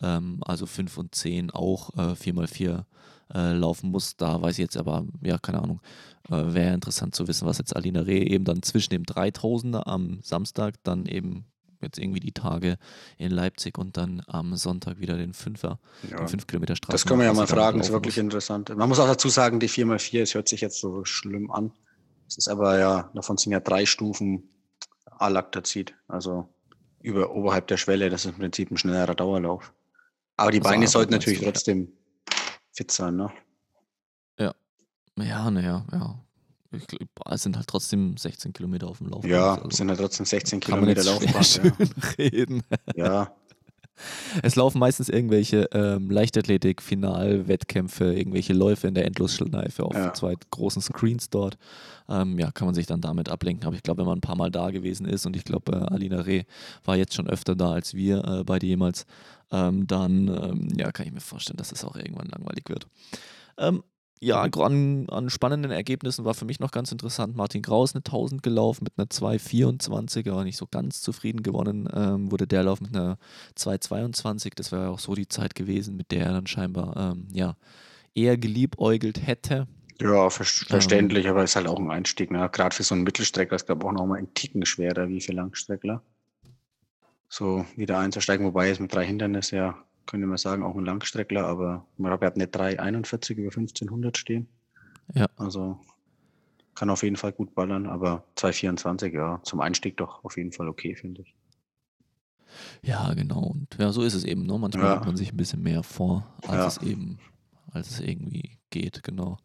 ähm, 0.00 0.38
also 0.40 0.64
fünf 0.64 0.96
und 0.96 1.14
zehn, 1.14 1.50
auch 1.50 1.94
äh, 1.98 2.16
viermal 2.16 2.46
vier 2.46 2.86
äh, 3.32 3.52
laufen 3.52 3.90
muss. 3.90 4.16
Da 4.16 4.40
weiß 4.42 4.52
ich 4.54 4.62
jetzt 4.62 4.76
aber, 4.76 5.06
ja, 5.22 5.38
keine 5.38 5.62
Ahnung. 5.62 5.80
Äh, 6.28 6.54
Wäre 6.54 6.74
interessant 6.74 7.14
zu 7.14 7.28
wissen, 7.28 7.46
was 7.46 7.58
jetzt 7.58 7.74
Alina 7.76 8.00
Reh 8.00 8.22
eben 8.24 8.44
dann 8.44 8.62
zwischen 8.62 8.90
dem 8.90 9.04
3000er 9.04 9.86
am 9.86 10.20
Samstag, 10.22 10.74
dann 10.82 11.06
eben 11.06 11.46
jetzt 11.80 11.98
irgendwie 11.98 12.20
die 12.20 12.32
Tage 12.32 12.78
in 13.18 13.30
Leipzig 13.30 13.76
und 13.78 13.96
dann 13.98 14.22
am 14.26 14.56
Sonntag 14.56 14.98
wieder 15.00 15.16
den 15.18 15.34
Fünfer, 15.34 15.78
Ja. 16.10 16.16
den 16.16 16.28
5 16.28 16.46
Kilometer 16.46 16.76
Straße. 16.76 16.92
Das 16.92 17.04
können 17.06 17.20
wir 17.20 17.26
ja 17.26 17.34
mal 17.34 17.46
fragen, 17.46 17.80
ist 17.80 17.92
wirklich 17.92 18.16
interessant. 18.18 18.74
Man 18.74 18.88
muss 18.88 18.98
auch 18.98 19.06
dazu 19.06 19.28
sagen, 19.28 19.60
die 19.60 19.68
4x4, 19.68 20.22
es 20.22 20.34
hört 20.34 20.48
sich 20.48 20.62
jetzt 20.62 20.80
so 20.80 21.04
schlimm 21.04 21.50
an. 21.50 21.72
Es 22.26 22.38
ist 22.38 22.48
aber 22.48 22.78
ja, 22.78 23.10
davon 23.14 23.36
sind 23.36 23.52
ja 23.52 23.60
drei 23.60 23.84
Stufen 23.84 24.44
Alaktazid, 25.18 25.94
also 26.08 26.48
über, 27.00 27.30
oberhalb 27.34 27.66
der 27.68 27.76
Schwelle, 27.76 28.08
das 28.08 28.24
ist 28.24 28.32
im 28.32 28.38
Prinzip 28.38 28.70
ein 28.70 28.78
schnellerer 28.78 29.14
Dauerlauf. 29.14 29.72
Aber 30.36 30.50
die 30.50 30.58
Also 30.60 30.70
Beine 30.70 30.88
sollten 30.88 31.12
natürlich 31.12 31.40
trotzdem 31.42 31.92
fit 32.74 32.90
sein, 32.90 33.16
ne? 33.16 33.30
Ja, 35.18 35.50
naja, 35.50 35.84
ja. 35.92 36.18
Ich 36.72 36.86
glaub, 36.88 37.08
es 37.30 37.42
sind 37.42 37.56
halt 37.56 37.68
trotzdem 37.68 38.16
16 38.16 38.52
Kilometer 38.52 38.88
auf 38.88 38.98
dem 38.98 39.08
Laufband. 39.08 39.32
Ja, 39.32 39.54
also 39.54 39.68
es 39.68 39.76
sind 39.76 39.88
ja 39.88 39.94
trotzdem 39.94 40.26
16 40.26 40.58
kann 40.58 40.80
man 40.80 40.94
Kilometer 40.94 41.04
Laufbahn. 41.04 41.44
schön 41.44 41.72
reden. 42.18 42.62
Ja. 42.96 43.32
Es 44.42 44.56
laufen 44.56 44.78
meistens 44.78 45.08
irgendwelche 45.08 45.68
ähm, 45.72 46.10
Leichtathletik-Finalwettkämpfe, 46.10 48.12
irgendwelche 48.14 48.52
Läufe 48.52 48.88
in 48.88 48.94
der 48.94 49.06
Endlosschleife 49.06 49.84
auf 49.84 49.94
Ja. 49.94 50.12
zwei 50.14 50.34
großen 50.50 50.82
Screens 50.82 51.30
dort. 51.30 51.56
Ähm, 52.08 52.38
ja, 52.38 52.50
kann 52.50 52.66
man 52.66 52.74
sich 52.74 52.86
dann 52.86 53.00
damit 53.00 53.28
ablenken. 53.28 53.66
Aber 53.66 53.76
ich 53.76 53.82
glaube, 53.82 54.00
wenn 54.00 54.06
man 54.06 54.18
ein 54.18 54.22
paar 54.22 54.36
Mal 54.36 54.50
da 54.50 54.70
gewesen 54.70 55.06
ist 55.06 55.26
und 55.26 55.36
ich 55.36 55.44
glaube, 55.44 55.72
äh, 55.72 55.94
Alina 55.94 56.20
Reh 56.20 56.44
war 56.84 56.96
jetzt 56.96 57.14
schon 57.14 57.28
öfter 57.28 57.54
da 57.54 57.72
als 57.72 57.94
wir 57.94 58.24
äh, 58.24 58.44
beide 58.44 58.66
jemals, 58.66 59.06
ähm, 59.50 59.86
dann 59.86 60.28
ähm, 60.28 60.68
ja, 60.76 60.90
kann 60.92 61.06
ich 61.06 61.12
mir 61.12 61.20
vorstellen, 61.20 61.56
dass 61.56 61.72
es 61.72 61.84
auch 61.84 61.96
irgendwann 61.96 62.28
langweilig 62.28 62.64
wird. 62.68 62.86
Ähm, 63.58 63.82
ja, 64.24 64.40
an, 64.42 65.06
an 65.10 65.28
spannenden 65.28 65.70
Ergebnissen 65.70 66.24
war 66.24 66.34
für 66.34 66.46
mich 66.46 66.58
noch 66.58 66.70
ganz 66.70 66.90
interessant. 66.90 67.36
Martin 67.36 67.60
Kraus 67.60 67.94
eine 67.94 68.00
1000 68.00 68.42
gelaufen 68.42 68.84
mit 68.84 68.94
einer 68.96 69.06
2,24, 69.06 70.30
aber 70.30 70.44
nicht 70.44 70.56
so 70.56 70.66
ganz 70.66 71.02
zufrieden 71.02 71.42
gewonnen. 71.42 71.88
Ähm, 71.94 72.32
wurde 72.32 72.46
der 72.46 72.62
Lauf 72.62 72.80
mit 72.80 72.96
einer 72.96 73.18
2,22. 73.58 74.52
Das 74.56 74.72
wäre 74.72 74.84
ja 74.84 74.88
auch 74.88 74.98
so 74.98 75.14
die 75.14 75.28
Zeit 75.28 75.54
gewesen, 75.54 75.96
mit 75.96 76.10
der 76.10 76.26
er 76.26 76.32
dann 76.32 76.46
scheinbar 76.46 76.96
ähm, 76.96 77.28
ja, 77.32 77.56
eher 78.14 78.38
geliebäugelt 78.38 79.26
hätte. 79.26 79.66
Ja, 80.00 80.30
ver 80.30 80.44
Ähm. 80.44 80.66
verständlich, 80.68 81.28
aber 81.28 81.44
ist 81.44 81.56
halt 81.56 81.68
auch 81.68 81.78
ein 81.78 81.90
Einstieg. 81.90 82.30
Ne? 82.30 82.48
Gerade 82.50 82.74
für 82.74 82.82
so 82.82 82.94
einen 82.94 83.04
Mittelstreckler 83.04 83.56
ist, 83.56 83.66
glaube 83.66 83.84
ich, 83.84 83.88
auch 83.88 83.92
nochmal 83.92 84.18
ein 84.18 84.32
Ticken 84.32 84.64
schwerer 84.64 85.08
wie 85.08 85.20
für 85.20 85.32
Langstreckler. 85.32 86.02
So 87.28 87.66
wieder 87.76 87.98
einzusteigen, 87.98 88.46
wobei 88.46 88.70
es 88.70 88.80
mit 88.80 88.94
drei 88.94 89.04
Hindernissen 89.04 89.58
ja, 89.58 89.76
könnte 90.06 90.26
man 90.26 90.36
sagen, 90.38 90.62
auch 90.62 90.76
ein 90.76 90.84
Langstreckler, 90.84 91.46
aber 91.46 91.86
man 91.96 92.12
hat 92.12 92.22
eine 92.34 92.46
3,41 92.46 93.32
über 93.34 93.48
1500 93.48 94.16
stehen. 94.16 94.48
Ja. 95.14 95.26
Also 95.36 95.78
kann 96.74 96.90
auf 96.90 97.02
jeden 97.02 97.16
Fall 97.16 97.32
gut 97.32 97.54
ballern, 97.54 97.86
aber 97.86 98.24
2,24, 98.36 99.12
ja, 99.12 99.40
zum 99.44 99.60
Einstieg 99.60 99.96
doch 99.96 100.24
auf 100.24 100.36
jeden 100.36 100.52
Fall 100.52 100.68
okay, 100.68 100.94
finde 100.96 101.22
ich. 101.22 101.34
Ja, 102.82 103.12
genau. 103.14 103.40
Und 103.40 103.76
ja, 103.78 103.92
so 103.92 104.02
ist 104.02 104.14
es 104.14 104.24
eben. 104.24 104.44
Ne? 104.46 104.58
Manchmal 104.58 104.84
Ja. 104.86 104.94
nimmt 104.94 105.06
man 105.06 105.16
sich 105.16 105.32
ein 105.32 105.36
bisschen 105.36 105.62
mehr 105.62 105.82
vor, 105.82 106.26
als 106.46 106.54
Ja. 106.54 106.66
es 106.66 106.76
eben 106.88 107.18
als 107.72 107.90
es 107.90 107.98
irgendwie 107.98 108.58
geht, 108.70 109.02
genau. 109.02 109.36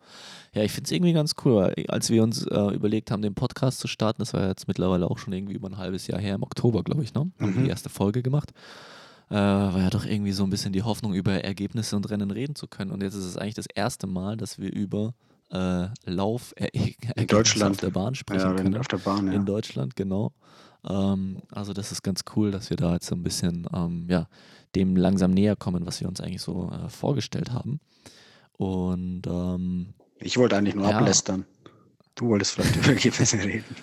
Ja, 0.53 0.61
ich 0.61 0.71
finde 0.71 0.85
es 0.85 0.91
irgendwie 0.91 1.13
ganz 1.13 1.33
cool, 1.43 1.55
weil 1.55 1.85
als 1.87 2.11
wir 2.11 2.21
uns 2.21 2.45
äh, 2.45 2.75
überlegt 2.75 3.09
haben, 3.09 3.23
den 3.23 3.33
Podcast 3.33 3.79
zu 3.79 3.87
starten, 3.87 4.19
das 4.19 4.35
war 4.35 4.47
jetzt 4.47 4.67
mittlerweile 4.67 5.09
auch 5.09 5.17
schon 5.17 5.33
irgendwie 5.33 5.55
über 5.55 5.67
ein 5.67 5.77
halbes 5.79 6.05
Jahr 6.05 6.19
her, 6.21 6.35
im 6.35 6.43
Oktober, 6.43 6.83
glaube 6.83 7.01
ich, 7.03 7.11
ne? 7.15 7.21
Haben 7.21 7.33
wir 7.39 7.47
Mhm. 7.47 7.63
die 7.63 7.69
erste 7.69 7.89
Folge 7.89 8.21
gemacht. 8.21 8.51
Äh, 9.29 9.35
war 9.35 9.79
ja 9.79 9.89
doch 9.89 10.05
irgendwie 10.05 10.31
so 10.31 10.43
ein 10.43 10.49
bisschen 10.49 10.73
die 10.73 10.81
Hoffnung, 10.83 11.13
über 11.13 11.33
Ergebnisse 11.43 11.95
und 11.95 12.09
Rennen 12.09 12.31
reden 12.31 12.55
zu 12.55 12.67
können. 12.67 12.91
Und 12.91 13.03
jetzt 13.03 13.13
ist 13.13 13.25
es 13.25 13.37
eigentlich 13.37 13.53
das 13.55 13.67
erste 13.73 14.07
Mal, 14.07 14.37
dass 14.37 14.57
wir 14.57 14.71
über 14.73 15.13
äh, 15.51 15.87
Lauf 16.05 16.53
Ergebnisse 16.57 17.11
auf 17.21 17.27
Deutschland. 17.27 17.81
der 17.83 17.89
Bahn 17.91 18.15
sprechen 18.15 18.49
Ja, 18.49 18.53
können 18.55 18.77
auf 18.77 18.87
der 18.87 18.97
Bahn, 18.97 19.27
ja. 19.27 19.33
in 19.33 19.45
Deutschland, 19.45 19.95
genau. 19.95 20.31
Ähm, 20.87 21.41
also 21.51 21.73
das 21.73 21.91
ist 21.91 22.01
ganz 22.03 22.21
cool, 22.35 22.51
dass 22.51 22.69
wir 22.69 22.77
da 22.77 22.93
jetzt 22.93 23.07
so 23.07 23.15
ein 23.15 23.21
bisschen 23.23 23.67
ähm, 23.73 24.07
ja, 24.09 24.27
dem 24.75 24.95
langsam 24.95 25.31
näher 25.31 25.55
kommen, 25.55 25.85
was 25.85 25.99
wir 26.01 26.07
uns 26.07 26.21
eigentlich 26.21 26.41
so 26.41 26.71
äh, 26.71 26.89
vorgestellt 26.89 27.51
haben. 27.51 27.79
Und 28.53 29.23
ähm, 29.27 29.93
Ich 30.19 30.37
wollte 30.37 30.57
eigentlich 30.57 30.75
nur 30.75 30.89
Ja. 30.89 30.97
ablästern. 30.99 31.45
Du 32.15 32.27
wolltest 32.29 32.53
vielleicht 32.53 32.75
über 32.77 32.87
Ergebnisse 32.89 33.37
reden. 33.37 33.75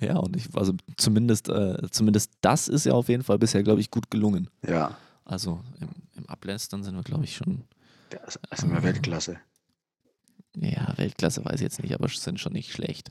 Ja, 0.00 0.16
und 0.16 0.36
ich, 0.36 0.48
also 0.54 0.72
zumindest, 0.96 1.48
äh, 1.48 1.88
zumindest 1.90 2.32
das 2.40 2.68
ist 2.68 2.86
ja 2.86 2.92
auf 2.92 3.08
jeden 3.08 3.22
Fall 3.22 3.38
bisher, 3.38 3.62
glaube 3.62 3.80
ich, 3.80 3.90
gut 3.90 4.10
gelungen. 4.10 4.48
Ja, 4.66 4.96
Also 5.24 5.60
im, 5.80 5.88
im 6.16 6.28
Ablästern 6.28 6.82
sind 6.84 6.94
wir, 6.96 7.02
glaube 7.02 7.24
ich, 7.24 7.36
schon, 7.36 7.64
das 8.10 8.38
ist 8.50 8.62
immer 8.64 8.82
Weltklasse. 8.82 9.38
ja, 10.56 10.96
Weltklasse 10.96 11.44
weiß 11.44 11.56
ich 11.56 11.62
jetzt 11.62 11.82
nicht, 11.82 11.94
aber 11.94 12.08
sind 12.08 12.40
schon 12.40 12.52
nicht 12.52 12.72
schlecht. 12.72 13.10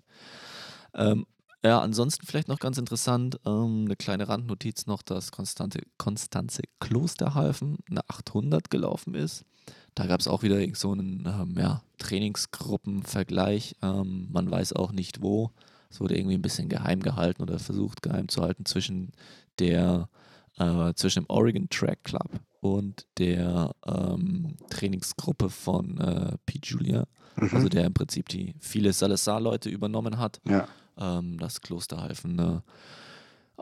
Ähm, 0.94 1.26
ja, 1.66 1.80
ansonsten 1.80 2.26
vielleicht 2.28 2.50
noch 2.50 2.60
ganz 2.60 2.78
interessant, 2.78 3.40
ähm, 3.46 3.86
eine 3.86 3.96
kleine 3.96 4.28
Randnotiz 4.28 4.86
noch, 4.86 5.02
dass 5.02 5.32
Konstante, 5.32 5.82
Konstanze 5.98 6.64
Klosterhalfen 6.80 7.78
eine 7.90 8.02
800 8.10 8.70
gelaufen 8.70 9.16
ist. 9.16 9.46
Da 9.96 10.06
gab 10.08 10.20
es 10.20 10.28
auch 10.28 10.44
wieder 10.44 10.60
so 10.76 10.92
einen 10.92 11.26
ähm, 11.26 11.56
ja, 11.58 11.82
Trainingsgruppenvergleich. 12.00 13.78
Ähm, 13.82 14.28
man 14.32 14.52
weiß 14.52 14.74
auch 14.74 14.92
nicht 14.92 15.22
wo. 15.22 15.52
Es 15.94 16.00
wurde 16.02 16.18
irgendwie 16.18 16.34
ein 16.36 16.42
bisschen 16.42 16.70
geheim 16.70 17.02
gehalten 17.02 17.44
oder 17.44 17.60
versucht 17.60 18.02
geheim 18.02 18.28
zu 18.28 18.42
halten 18.42 18.66
zwischen 18.66 19.12
der 19.60 20.10
äh, 20.58 20.92
zwischen 20.96 21.24
dem 21.24 21.30
Oregon 21.30 21.70
Track 21.70 22.04
Club 22.04 22.40
und 22.62 23.06
der 23.20 23.76
ähm, 23.86 24.56
Trainingsgruppe 24.72 25.50
von 25.52 26.00
äh, 26.00 26.38
Pete 26.48 26.68
Julia, 26.68 27.06
Mhm. 27.36 27.50
also 27.54 27.68
der 27.70 27.86
im 27.86 27.94
Prinzip 27.94 28.30
die 28.30 28.54
viele 28.60 28.92
Salazar-Leute 28.94 29.70
übernommen 29.70 30.18
hat. 30.20 30.40
ja. 30.48 30.68
Ähm, 30.98 31.38
das 31.40 31.62
Klosterhalfen 31.62 32.40
eine 32.40 32.64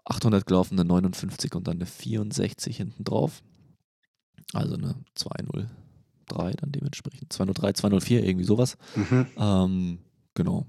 800 0.06 0.46
gelaufen, 0.46 0.78
eine 0.80 0.86
59 0.88 1.54
und 1.56 1.68
dann 1.68 1.78
eine 1.78 1.86
64 1.86 2.76
hinten 2.76 3.04
drauf. 3.06 3.42
Also 4.54 4.74
eine 4.76 4.96
203 5.16 5.68
dann 6.28 6.72
dementsprechend. 6.74 7.32
203, 7.32 7.74
204, 7.74 8.24
irgendwie 8.26 8.46
sowas. 8.46 8.78
Mhm. 8.96 9.28
Ähm, 9.38 10.00
genau. 10.34 10.66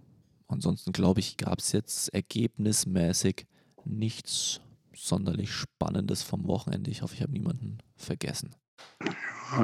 Ansonsten 0.49 0.93
glaube 0.93 1.21
ich, 1.21 1.37
gab 1.37 1.59
es 1.59 1.73
jetzt 1.73 2.13
ergebnismäßig 2.13 3.47
nichts 3.85 4.61
sonderlich 4.95 5.53
Spannendes 5.53 6.23
vom 6.23 6.47
Wochenende. 6.47 6.91
Ich 6.91 7.03
hoffe, 7.03 7.15
ich 7.15 7.23
habe 7.23 7.33
niemanden 7.33 7.79
vergessen. 7.97 8.55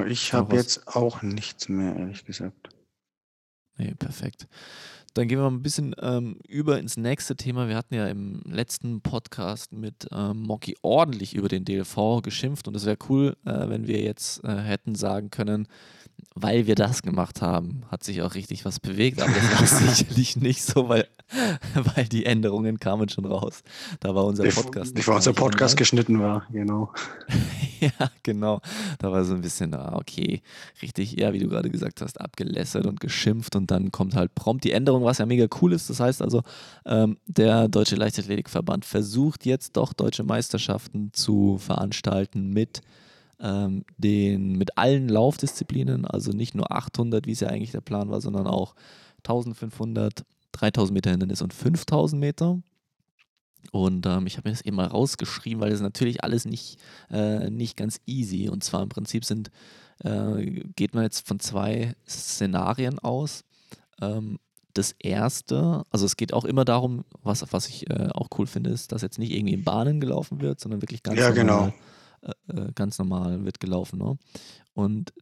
Ich 0.07 0.33
habe 0.33 0.55
jetzt 0.55 0.87
auch 0.87 1.21
nichts 1.21 1.69
mehr, 1.69 1.95
ehrlich 1.95 2.25
gesagt. 2.25 2.69
Nee, 3.77 3.95
perfekt. 3.95 4.47
Dann 5.13 5.27
gehen 5.27 5.39
wir 5.39 5.49
mal 5.49 5.55
ein 5.55 5.63
bisschen 5.63 5.95
ähm, 6.01 6.39
über 6.47 6.79
ins 6.79 6.97
nächste 6.97 7.35
Thema. 7.35 7.67
Wir 7.67 7.75
hatten 7.75 7.95
ja 7.95 8.07
im 8.07 8.41
letzten 8.45 9.01
Podcast 9.01 9.71
mit 9.71 10.07
ähm, 10.11 10.43
Mocky 10.43 10.75
ordentlich 10.81 11.33
über 11.33 11.47
den 11.47 11.65
DLV 11.65 12.21
geschimpft 12.21 12.67
und 12.67 12.75
es 12.75 12.85
wäre 12.85 12.97
cool, 13.09 13.35
äh, 13.45 13.69
wenn 13.69 13.87
wir 13.87 14.01
jetzt 14.01 14.43
äh, 14.43 14.57
hätten 14.57 14.95
sagen 14.95 15.31
können, 15.31 15.67
weil 16.35 16.67
wir 16.67 16.75
das 16.75 17.01
gemacht 17.01 17.41
haben, 17.41 17.83
hat 17.89 18.03
sich 18.03 18.21
auch 18.21 18.35
richtig 18.35 18.65
was 18.65 18.79
bewegt, 18.79 19.21
aber 19.21 19.31
das 19.31 19.73
war 19.73 19.93
sicherlich 19.95 20.35
nicht 20.37 20.63
so, 20.63 20.89
weil, 20.89 21.07
weil 21.73 22.05
die 22.05 22.25
Änderungen 22.25 22.79
kamen 22.79 23.09
schon 23.09 23.25
raus. 23.25 23.63
Da 23.99 24.15
war 24.15 24.25
unser 24.25 24.43
Podcast. 24.43 24.95
bevor 24.95 25.13
gar 25.13 25.17
unser 25.17 25.33
Podcast 25.33 25.77
geschnitten 25.77 26.19
war, 26.19 26.45
genau. 26.51 26.91
Ja, 27.79 28.11
genau. 28.23 28.59
Da 28.97 29.09
war 29.09 29.23
so 29.23 29.33
ein 29.33 29.39
bisschen, 29.39 29.73
ah, 29.73 29.95
okay, 29.95 30.41
richtig, 30.81 31.17
ja, 31.17 31.31
wie 31.31 31.39
du 31.39 31.47
gerade 31.47 31.69
gesagt 31.69 32.01
hast, 32.01 32.19
abgelässert 32.19 32.85
und 32.85 32.99
geschimpft 32.99 33.55
und 33.55 33.71
dann 33.71 33.89
kommt 33.93 34.15
halt 34.15 34.35
prompt 34.35 34.65
die 34.65 34.73
Änderung, 34.73 35.05
was 35.05 35.19
ja 35.19 35.25
mega 35.25 35.47
cool 35.61 35.71
ist. 35.71 35.89
Das 35.89 36.01
heißt 36.01 36.21
also, 36.21 36.43
ähm, 36.85 37.17
der 37.25 37.69
Deutsche 37.69 37.95
Leichtathletikverband 37.95 38.83
versucht 38.83 39.45
jetzt 39.45 39.77
doch 39.77 39.93
deutsche 39.93 40.23
Meisterschaften 40.23 41.11
zu 41.13 41.57
veranstalten 41.57 42.49
mit 42.49 42.81
ähm, 43.41 43.85
den, 43.97 44.53
mit 44.57 44.77
allen 44.77 45.07
Laufdisziplinen, 45.07 46.05
also 46.05 46.31
nicht 46.31 46.55
nur 46.55 46.71
800, 46.71 47.25
wie 47.25 47.31
es 47.31 47.39
ja 47.39 47.47
eigentlich 47.49 47.71
der 47.71 47.81
Plan 47.81 48.09
war, 48.09 48.21
sondern 48.21 48.47
auch 48.47 48.75
1500, 49.19 50.25
3000 50.51 50.93
Meter 50.93 51.11
Hindernis 51.11 51.41
und 51.41 51.53
5000 51.53 52.19
Meter. 52.19 52.61
Und 53.71 54.05
ähm, 54.05 54.25
ich 54.25 54.37
habe 54.37 54.49
mir 54.49 54.53
das 54.53 54.61
eben 54.61 54.77
mal 54.77 54.87
rausgeschrieben, 54.87 55.61
weil 55.61 55.69
das 55.69 55.81
natürlich 55.81 56.23
alles 56.23 56.45
nicht, 56.45 56.79
äh, 57.11 57.49
nicht 57.49 57.77
ganz 57.77 57.99
easy. 58.05 58.49
Und 58.49 58.63
zwar 58.63 58.81
im 58.81 58.89
Prinzip 58.89 59.25
sind, 59.25 59.51
äh, 60.03 60.63
geht 60.75 60.93
man 60.93 61.03
jetzt 61.03 61.27
von 61.27 61.39
zwei 61.39 61.93
Szenarien 62.07 62.99
aus. 62.99 63.43
Ähm, 64.01 64.39
das 64.73 64.93
erste, 64.99 65.83
also 65.91 66.05
es 66.05 66.15
geht 66.15 66.33
auch 66.33 66.45
immer 66.45 66.63
darum, 66.63 67.03
was, 67.21 67.45
was 67.51 67.67
ich 67.67 67.89
äh, 67.89 68.09
auch 68.13 68.29
cool 68.37 68.47
finde, 68.47 68.69
ist, 68.69 68.91
dass 68.91 69.01
jetzt 69.01 69.19
nicht 69.19 69.31
irgendwie 69.31 69.53
in 69.53 69.63
Bahnen 69.63 69.99
gelaufen 69.99 70.41
wird, 70.41 70.59
sondern 70.59 70.81
wirklich 70.81 71.03
ganz 71.03 71.19
Ja, 71.19 71.31
normal, 71.31 71.69
äh, 71.69 71.73
äh, 72.21 72.71
ganz 72.73 72.97
normal 72.99 73.45
wird 73.45 73.59
gelaufen. 73.59 73.99
Ne? 73.99 74.17
Und 74.73 75.13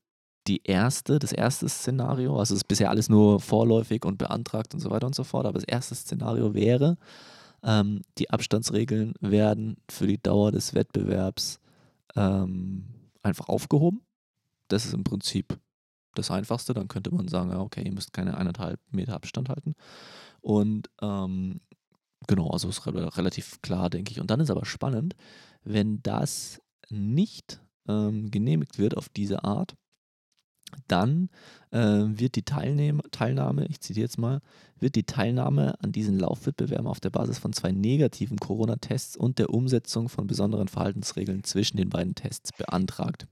die 0.48 0.62
erste, 0.64 1.20
das 1.20 1.32
erste 1.32 1.68
Szenario, 1.68 2.38
also 2.38 2.54
es 2.54 2.62
ist 2.62 2.68
bisher 2.68 2.90
alles 2.90 3.10
nur 3.10 3.40
vorläufig 3.40 4.06
und 4.06 4.18
beantragt 4.18 4.74
und 4.74 4.80
so 4.80 4.90
weiter 4.90 5.08
und 5.08 5.16
so 5.16 5.24
fort, 5.24 5.46
aber 5.46 5.60
das 5.60 5.68
erste 5.68 5.96
Szenario 5.96 6.54
wäre, 6.54 6.98
ähm, 7.64 8.02
die 8.18 8.30
Abstandsregeln 8.30 9.14
werden 9.20 9.78
für 9.90 10.08
die 10.08 10.22
Dauer 10.22 10.52
des 10.52 10.74
Wettbewerbs 10.74 11.60
ähm, 12.16 12.86
einfach 13.24 13.50
aufgehoben. 13.50 14.02
Das 14.70 14.86
ist 14.86 14.94
im 14.94 15.04
Prinzip 15.04 15.60
das 16.16 16.32
Einfachste. 16.32 16.74
Dann 16.74 16.88
könnte 16.88 17.14
man 17.14 17.28
sagen, 17.28 17.52
ja, 17.52 17.60
okay, 17.60 17.84
ihr 17.84 17.94
müsst 17.94 18.14
keine 18.14 18.38
eineinhalb 18.38 18.80
Meter 18.92 19.16
Abstand 19.16 19.50
halten. 19.50 19.76
Und 20.42 20.90
ähm, 21.02 21.62
genau, 22.28 22.50
also 22.50 22.70
ist 22.70 22.86
re 22.86 23.18
relativ 23.18 23.62
klar, 23.62 23.90
denke 23.90 24.12
ich. 24.12 24.20
Und 24.20 24.32
dann 24.32 24.40
ist 24.40 24.52
aber 24.52 24.66
spannend, 24.66 25.16
wenn 25.64 26.02
das 26.04 26.62
nicht 26.90 27.62
ähm, 27.88 28.32
genehmigt 28.32 28.78
wird 28.78 28.98
auf 28.98 29.10
diese 29.10 29.44
Art, 29.44 29.76
dann 30.88 31.30
äh, 31.72 31.80
wird 31.80 32.36
die 32.36 32.44
Teilnehmer, 32.44 33.04
Teilnahme, 33.12 33.66
ich 33.68 33.80
zitiere 33.80 34.04
jetzt 34.04 34.18
mal, 34.18 34.42
wird 34.80 34.96
die 34.96 35.06
Teilnahme 35.06 35.82
an 35.82 35.92
diesen 35.92 36.20
Laufwettbewerben 36.20 36.88
auf 36.88 37.00
der 37.00 37.10
Basis 37.10 37.40
von 37.40 37.54
zwei 37.54 37.72
negativen 37.72 38.38
Corona-Tests 38.38 39.16
und 39.16 39.40
der 39.40 39.50
Umsetzung 39.50 40.10
von 40.10 40.28
besonderen 40.28 40.68
Verhaltensregeln 40.68 41.44
zwischen 41.44 41.78
den 41.78 41.90
beiden 41.90 42.16
Tests 42.16 42.52
beantragt. 42.52 43.28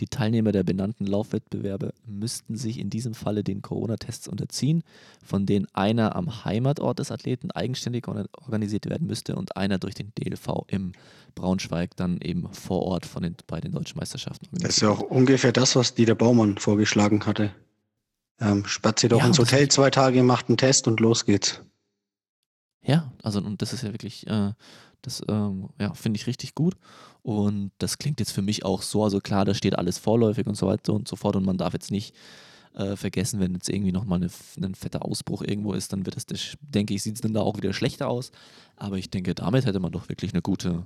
Die 0.00 0.06
Teilnehmer 0.08 0.52
der 0.52 0.62
benannten 0.62 1.06
Laufwettbewerbe 1.06 1.92
müssten 2.06 2.56
sich 2.56 2.78
in 2.78 2.90
diesem 2.90 3.14
Falle 3.14 3.42
den 3.42 3.62
Corona-Tests 3.62 4.28
unterziehen, 4.28 4.82
von 5.24 5.46
denen 5.46 5.66
einer 5.72 6.14
am 6.16 6.44
Heimatort 6.44 6.98
des 6.98 7.10
Athleten 7.10 7.50
eigenständig 7.50 8.06
or- 8.08 8.26
organisiert 8.32 8.86
werden 8.86 9.06
müsste 9.06 9.36
und 9.36 9.56
einer 9.56 9.78
durch 9.78 9.94
den 9.94 10.12
DLV 10.18 10.64
im 10.68 10.92
Braunschweig 11.34 11.96
dann 11.96 12.18
eben 12.20 12.52
vor 12.52 12.82
Ort 12.82 13.06
von 13.06 13.22
den, 13.22 13.36
bei 13.46 13.60
den 13.60 13.72
deutschen 13.72 13.98
Meisterschaften 13.98 14.46
Das 14.52 14.70
ist 14.76 14.80
ja 14.82 14.90
auch 14.90 15.00
ungefähr 15.00 15.52
das, 15.52 15.76
was 15.76 15.94
Dieter 15.94 16.14
Baumann 16.14 16.58
vorgeschlagen 16.58 17.24
hatte. 17.26 17.52
Ähm, 18.38 18.66
spazier 18.66 19.08
doch 19.08 19.20
Ja, 19.20 19.26
ins 19.26 19.38
Hotel 19.38 19.68
zwei 19.68 19.90
Tage, 19.90 20.22
macht 20.22 20.48
einen 20.48 20.58
Test 20.58 20.86
und 20.88 21.00
los 21.00 21.24
geht's. 21.24 21.62
Ja, 22.82 23.12
also 23.22 23.40
und 23.40 23.62
das 23.62 23.72
ist 23.72 23.82
ja 23.82 23.92
wirklich, 23.92 24.26
äh, 24.26 24.52
das 25.06 25.22
ähm, 25.28 25.68
ja, 25.80 25.94
finde 25.94 26.18
ich 26.18 26.26
richtig 26.26 26.54
gut. 26.54 26.74
Und 27.22 27.70
das 27.78 27.98
klingt 27.98 28.20
jetzt 28.20 28.32
für 28.32 28.42
mich 28.42 28.64
auch 28.64 28.82
so, 28.82 29.04
also 29.04 29.20
klar, 29.20 29.44
da 29.44 29.54
steht 29.54 29.78
alles 29.78 29.98
vorläufig 29.98 30.46
und 30.46 30.56
so 30.56 30.66
weiter 30.66 30.92
und 30.92 31.08
so 31.08 31.16
fort. 31.16 31.36
Und 31.36 31.44
man 31.44 31.56
darf 31.56 31.72
jetzt 31.72 31.90
nicht 31.90 32.14
äh, 32.74 32.96
vergessen, 32.96 33.40
wenn 33.40 33.54
jetzt 33.54 33.68
irgendwie 33.68 33.92
nochmal 33.92 34.20
ein 34.22 34.74
fetter 34.74 35.04
Ausbruch 35.04 35.42
irgendwo 35.42 35.72
ist, 35.72 35.92
dann 35.92 36.04
wird 36.06 36.16
das, 36.16 36.26
denke 36.60 36.94
ich, 36.94 37.02
sieht 37.02 37.14
es 37.14 37.20
dann 37.20 37.34
da 37.34 37.40
auch 37.40 37.56
wieder 37.56 37.72
schlechter 37.72 38.08
aus. 38.08 38.32
Aber 38.76 38.98
ich 38.98 39.10
denke, 39.10 39.34
damit 39.34 39.64
hätte 39.64 39.80
man 39.80 39.92
doch 39.92 40.08
wirklich 40.08 40.32
eine 40.32 40.42
gute, 40.42 40.84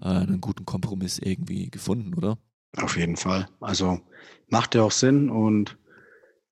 äh, 0.00 0.06
einen 0.06 0.40
guten 0.40 0.64
Kompromiss 0.64 1.18
irgendwie 1.18 1.70
gefunden, 1.70 2.14
oder? 2.14 2.38
Auf 2.76 2.96
jeden 2.96 3.16
Fall. 3.16 3.48
Also 3.60 4.00
macht 4.48 4.74
ja 4.74 4.82
auch 4.82 4.92
Sinn 4.92 5.28
und 5.28 5.76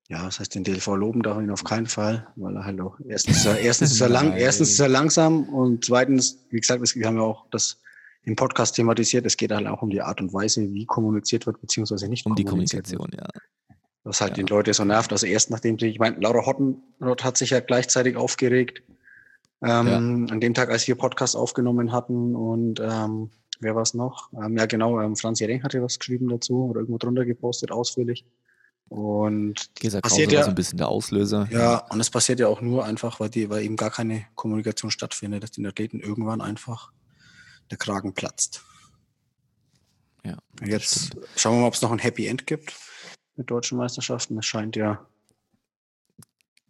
ja, 0.07 0.23
das 0.23 0.39
heißt, 0.39 0.53
den 0.53 0.63
DLV 0.63 0.87
loben 0.95 1.23
darf 1.23 1.37
ich 1.37 1.43
ihn 1.43 1.51
auf 1.51 1.63
keinen 1.63 1.87
Fall, 1.87 2.27
weil 2.35 2.55
er 2.55 2.65
halt 2.65 2.79
auch 2.79 2.99
erstens 3.07 3.37
ist 3.37 3.45
er, 3.45 3.59
erstens 3.59 3.91
ist 3.91 4.01
er 4.01 4.09
lang, 4.17 4.33
erstens 4.33 4.69
ist 4.71 4.79
er 4.79 4.87
langsam 4.89 5.49
und 5.49 5.85
zweitens, 5.85 6.45
wie 6.49 6.59
gesagt, 6.59 6.81
wir 6.95 7.07
haben 7.07 7.17
ja 7.17 7.23
auch 7.23 7.45
das 7.51 7.79
im 8.23 8.35
Podcast 8.35 8.75
thematisiert, 8.75 9.25
es 9.25 9.37
geht 9.37 9.51
halt 9.51 9.67
auch 9.67 9.81
um 9.81 9.89
die 9.89 10.01
Art 10.01 10.19
und 10.21 10.33
Weise, 10.33 10.61
wie 10.73 10.85
kommuniziert 10.85 11.45
wird, 11.45 11.61
beziehungsweise 11.61 12.07
nicht 12.07 12.25
Um 12.25 12.35
die 12.35 12.43
Kommunikation, 12.43 13.09
ja. 13.13 13.21
Wird. 13.21 13.43
Was 14.03 14.21
halt 14.21 14.37
Ja. 14.37 14.43
die 14.43 14.49
Leute 14.51 14.73
so 14.73 14.83
nervt. 14.85 15.11
Also 15.11 15.25
erst 15.25 15.49
nachdem 15.49 15.79
sie, 15.79 15.87
ich 15.87 15.99
meine, 15.99 16.17
Laura 16.19 16.45
Hottenrott 16.45 17.23
hat 17.23 17.37
sich 17.37 17.51
ja 17.51 17.59
gleichzeitig 17.59 18.15
aufgeregt, 18.15 18.83
ähm, 19.63 20.27
an 20.29 20.39
dem 20.39 20.53
Tag, 20.53 20.69
als 20.69 20.87
wir 20.87 20.95
Podcast 20.95 21.35
aufgenommen 21.35 21.91
hatten 21.91 22.35
und 22.35 22.79
ähm, 22.79 23.31
wer 23.59 23.75
war 23.75 23.81
es 23.81 23.93
noch? 23.93 24.31
Ähm, 24.33 24.57
ja, 24.57 24.65
genau, 24.65 24.99
ähm, 24.99 25.15
Franz 25.15 25.39
Jering 25.39 25.63
hatte 25.63 25.81
was 25.81 25.97
geschrieben 25.97 26.27
dazu 26.27 26.65
oder 26.65 26.81
irgendwo 26.81 26.97
drunter 26.99 27.25
gepostet, 27.25 27.71
ausführlich. 27.71 28.25
Und 28.87 29.71
Gesa 29.75 29.99
passiert 29.99 30.31
ja, 30.31 30.43
so 30.43 30.49
ein 30.49 30.55
bisschen 30.55 30.77
der 30.77 30.89
Auslöser. 30.89 31.47
ja, 31.51 31.77
und 31.89 31.99
es 31.99 32.09
passiert 32.09 32.39
ja 32.39 32.47
auch 32.47 32.61
nur 32.61 32.85
einfach, 32.85 33.19
weil, 33.19 33.29
die, 33.29 33.49
weil 33.49 33.63
eben 33.63 33.75
gar 33.75 33.89
keine 33.89 34.25
Kommunikation 34.35 34.91
stattfindet, 34.91 35.43
dass 35.43 35.51
den 35.51 35.65
Athleten 35.65 35.99
irgendwann 35.99 36.39
einfach 36.41 36.91
der 37.71 37.77
Kragen 37.77 38.13
platzt. 38.13 38.63
Ja, 40.23 40.37
Jetzt 40.63 41.07
stimmt. 41.07 41.27
schauen 41.35 41.55
wir 41.55 41.61
mal, 41.61 41.67
ob 41.67 41.73
es 41.73 41.81
noch 41.81 41.91
ein 41.91 41.99
Happy 41.99 42.27
End 42.27 42.47
gibt 42.47 42.75
mit 43.35 43.49
deutschen 43.49 43.77
Meisterschaften. 43.77 44.37
Es 44.37 44.45
scheint 44.45 44.75
ja 44.75 45.05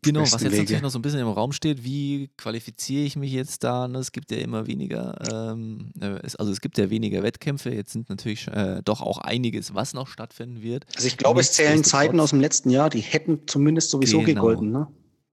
Genau, 0.06 0.22
was 0.22 0.32
jetzt 0.32 0.44
Wege. 0.44 0.58
natürlich 0.58 0.82
noch 0.82 0.90
so 0.92 1.00
ein 1.00 1.02
bisschen 1.02 1.20
im 1.20 1.28
Raum 1.28 1.52
steht, 1.52 1.84
wie 1.84 2.30
qualifiziere 2.38 3.04
ich 3.04 3.16
mich 3.16 3.32
jetzt 3.34 3.64
da? 3.64 3.88
Ne? 3.88 4.00
Es 4.00 4.12
gibt 4.12 4.32
ja 4.32 4.38
immer 4.38 4.68
weniger, 4.68 5.18
ähm, 5.52 5.92
äh, 6.00 6.20
es, 6.24 6.36
also 6.36 6.52
es 6.52 6.62
gibt 6.62 6.78
ja 6.78 6.90
weniger 6.90 7.22
Wettkämpfe, 7.24 7.72
jetzt 7.72 7.92
sind 7.92 8.10
natürlich 8.10 8.48
äh, 8.48 8.82
doch 8.86 9.02
auch 9.02 9.18
einiges, 9.18 9.74
was 9.76 9.94
noch 9.94 10.08
stattfinden 10.08 10.62
wird. 10.62 10.86
Also 10.96 11.08
ich 11.08 11.18
glaube, 11.18 11.42
es 11.42 11.52
zählen 11.54 11.84
Zeiten 11.84 12.20
aus 12.20 12.30
dem 12.30 12.40
letzten 12.40 12.70
Jahr, 12.70 12.90
die 12.90 13.02
hätten 13.02 13.48
zumindest 13.48 13.90
sowieso 13.90 14.20
Genau. 14.20 14.28
gegolten. 14.42 14.72
Ne? 14.72 14.88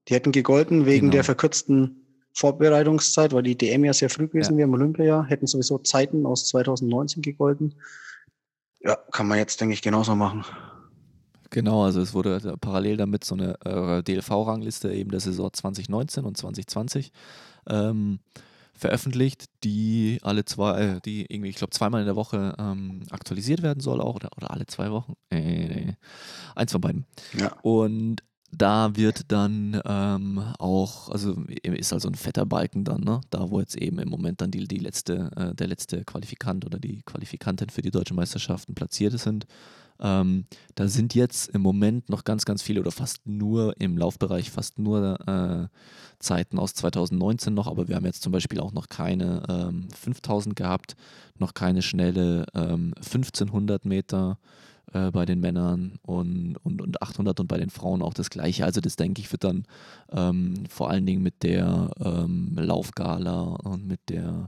Die 0.09 0.13
hätten 0.13 0.31
gegolten 0.31 0.85
wegen 0.85 1.07
Genau. 1.07 1.11
der 1.13 1.23
verkürzten 1.23 1.99
Vorbereitungszeit, 2.35 3.31
weil 3.31 3.43
die 3.43 3.57
DM 3.57 3.85
ja 3.85 3.93
sehr 3.93 4.09
früh 4.09 4.27
gewesen 4.27 4.57
wäre 4.57 4.67
im 4.67 4.73
Olympia, 4.73 5.23
hätten 5.23 5.47
sowieso 5.47 5.77
Zeiten 5.77 6.25
aus 6.25 6.47
2019 6.47 7.21
gegolten. 7.21 7.75
Ja, 8.81 8.97
kann 9.11 9.27
man 9.27 9.37
jetzt, 9.37 9.61
denke 9.61 9.73
ich, 9.73 9.81
genauso 9.81 10.15
machen. 10.15 10.43
Genau, 11.53 11.83
also 11.83 12.01
es 12.01 12.15
wurde 12.15 12.57
parallel 12.59 12.97
damit 12.97 13.23
so 13.23 13.35
eine 13.35 13.53
äh, 13.63 14.01
DLV-Rangliste 14.01 14.91
eben 14.91 15.11
der 15.11 15.19
Saison 15.19 15.53
2019 15.53 16.25
und 16.25 16.35
2020 16.35 17.11
ähm, 17.69 18.19
veröffentlicht, 18.73 19.45
die 19.63 20.17
alle 20.23 20.45
zwei, 20.45 20.81
äh, 20.81 21.01
die 21.01 21.27
irgendwie, 21.29 21.49
ich 21.49 21.57
glaube, 21.57 21.69
zweimal 21.69 22.01
in 22.01 22.07
der 22.07 22.15
Woche 22.15 22.55
ähm, 22.57 23.03
aktualisiert 23.11 23.61
werden 23.61 23.81
soll 23.81 24.01
auch 24.01 24.15
oder, 24.15 24.29
oder 24.35 24.49
alle 24.49 24.65
zwei 24.65 24.89
Wochen. 24.89 25.13
Äh, 25.29 25.93
eins 26.55 26.71
von 26.71 26.81
beiden. 26.81 27.05
Ja. 27.37 27.55
Und 27.61 28.23
da 28.51 28.95
wird 28.95 29.31
dann 29.31 29.79
ähm, 29.85 30.39
auch, 30.57 31.09
also 31.09 31.43
ist 31.61 31.93
also 31.93 32.07
ein 32.07 32.15
fetter 32.15 32.47
Balken 32.47 32.83
dann, 32.83 33.01
ne? 33.01 33.21
Da 33.29 33.51
wo 33.51 33.59
jetzt 33.59 33.75
eben 33.75 33.99
im 33.99 34.09
Moment 34.09 34.41
dann 34.41 34.49
die, 34.49 34.67
die 34.67 34.77
letzte, 34.77 35.29
äh, 35.35 35.53
der 35.53 35.67
letzte 35.67 36.03
Qualifikant 36.03 36.65
oder 36.65 36.79
die 36.79 37.03
Qualifikantin 37.03 37.69
für 37.69 37.83
die 37.83 37.91
deutschen 37.91 38.15
Meisterschaften 38.15 38.73
platziert 38.73 39.19
sind. 39.19 39.45
Ähm, 40.03 40.45
da 40.75 40.87
sind 40.87 41.15
jetzt 41.15 41.49
im 41.49 41.61
Moment 41.61 42.09
noch 42.09 42.25
ganz, 42.25 42.45
ganz 42.45 42.61
viele 42.61 42.81
oder 42.81 42.91
fast 42.91 43.25
nur 43.25 43.79
im 43.79 43.97
Laufbereich, 43.97 44.51
fast 44.51 44.77
nur 44.77 45.17
äh, 45.27 45.67
Zeiten 46.19 46.59
aus 46.59 46.73
2019 46.73 47.53
noch, 47.53 47.67
aber 47.67 47.87
wir 47.87 47.95
haben 47.95 48.05
jetzt 48.05 48.21
zum 48.21 48.33
Beispiel 48.33 48.59
auch 48.59 48.73
noch 48.73 48.89
keine 48.89 49.43
ähm, 49.47 49.87
5000 49.91 50.55
gehabt, 50.55 50.95
noch 51.39 51.53
keine 51.53 51.81
schnelle 51.81 52.45
ähm, 52.53 52.93
1500 52.97 53.85
Meter 53.85 54.37
äh, 54.91 55.11
bei 55.11 55.25
den 55.25 55.39
Männern 55.39 55.99
und, 56.01 56.57
und, 56.63 56.81
und 56.81 57.01
800 57.01 57.39
und 57.39 57.47
bei 57.47 57.57
den 57.57 57.69
Frauen 57.69 58.01
auch 58.01 58.13
das 58.13 58.29
gleiche. 58.29 58.65
Also 58.65 58.81
das 58.81 58.97
denke 58.97 59.21
ich 59.21 59.31
wird 59.31 59.43
dann 59.43 59.65
ähm, 60.11 60.65
vor 60.69 60.89
allen 60.89 61.05
Dingen 61.05 61.23
mit 61.23 61.43
der 61.43 61.91
ähm, 62.03 62.55
Laufgala 62.55 63.41
und 63.63 63.87
mit 63.87 64.01
der 64.09 64.47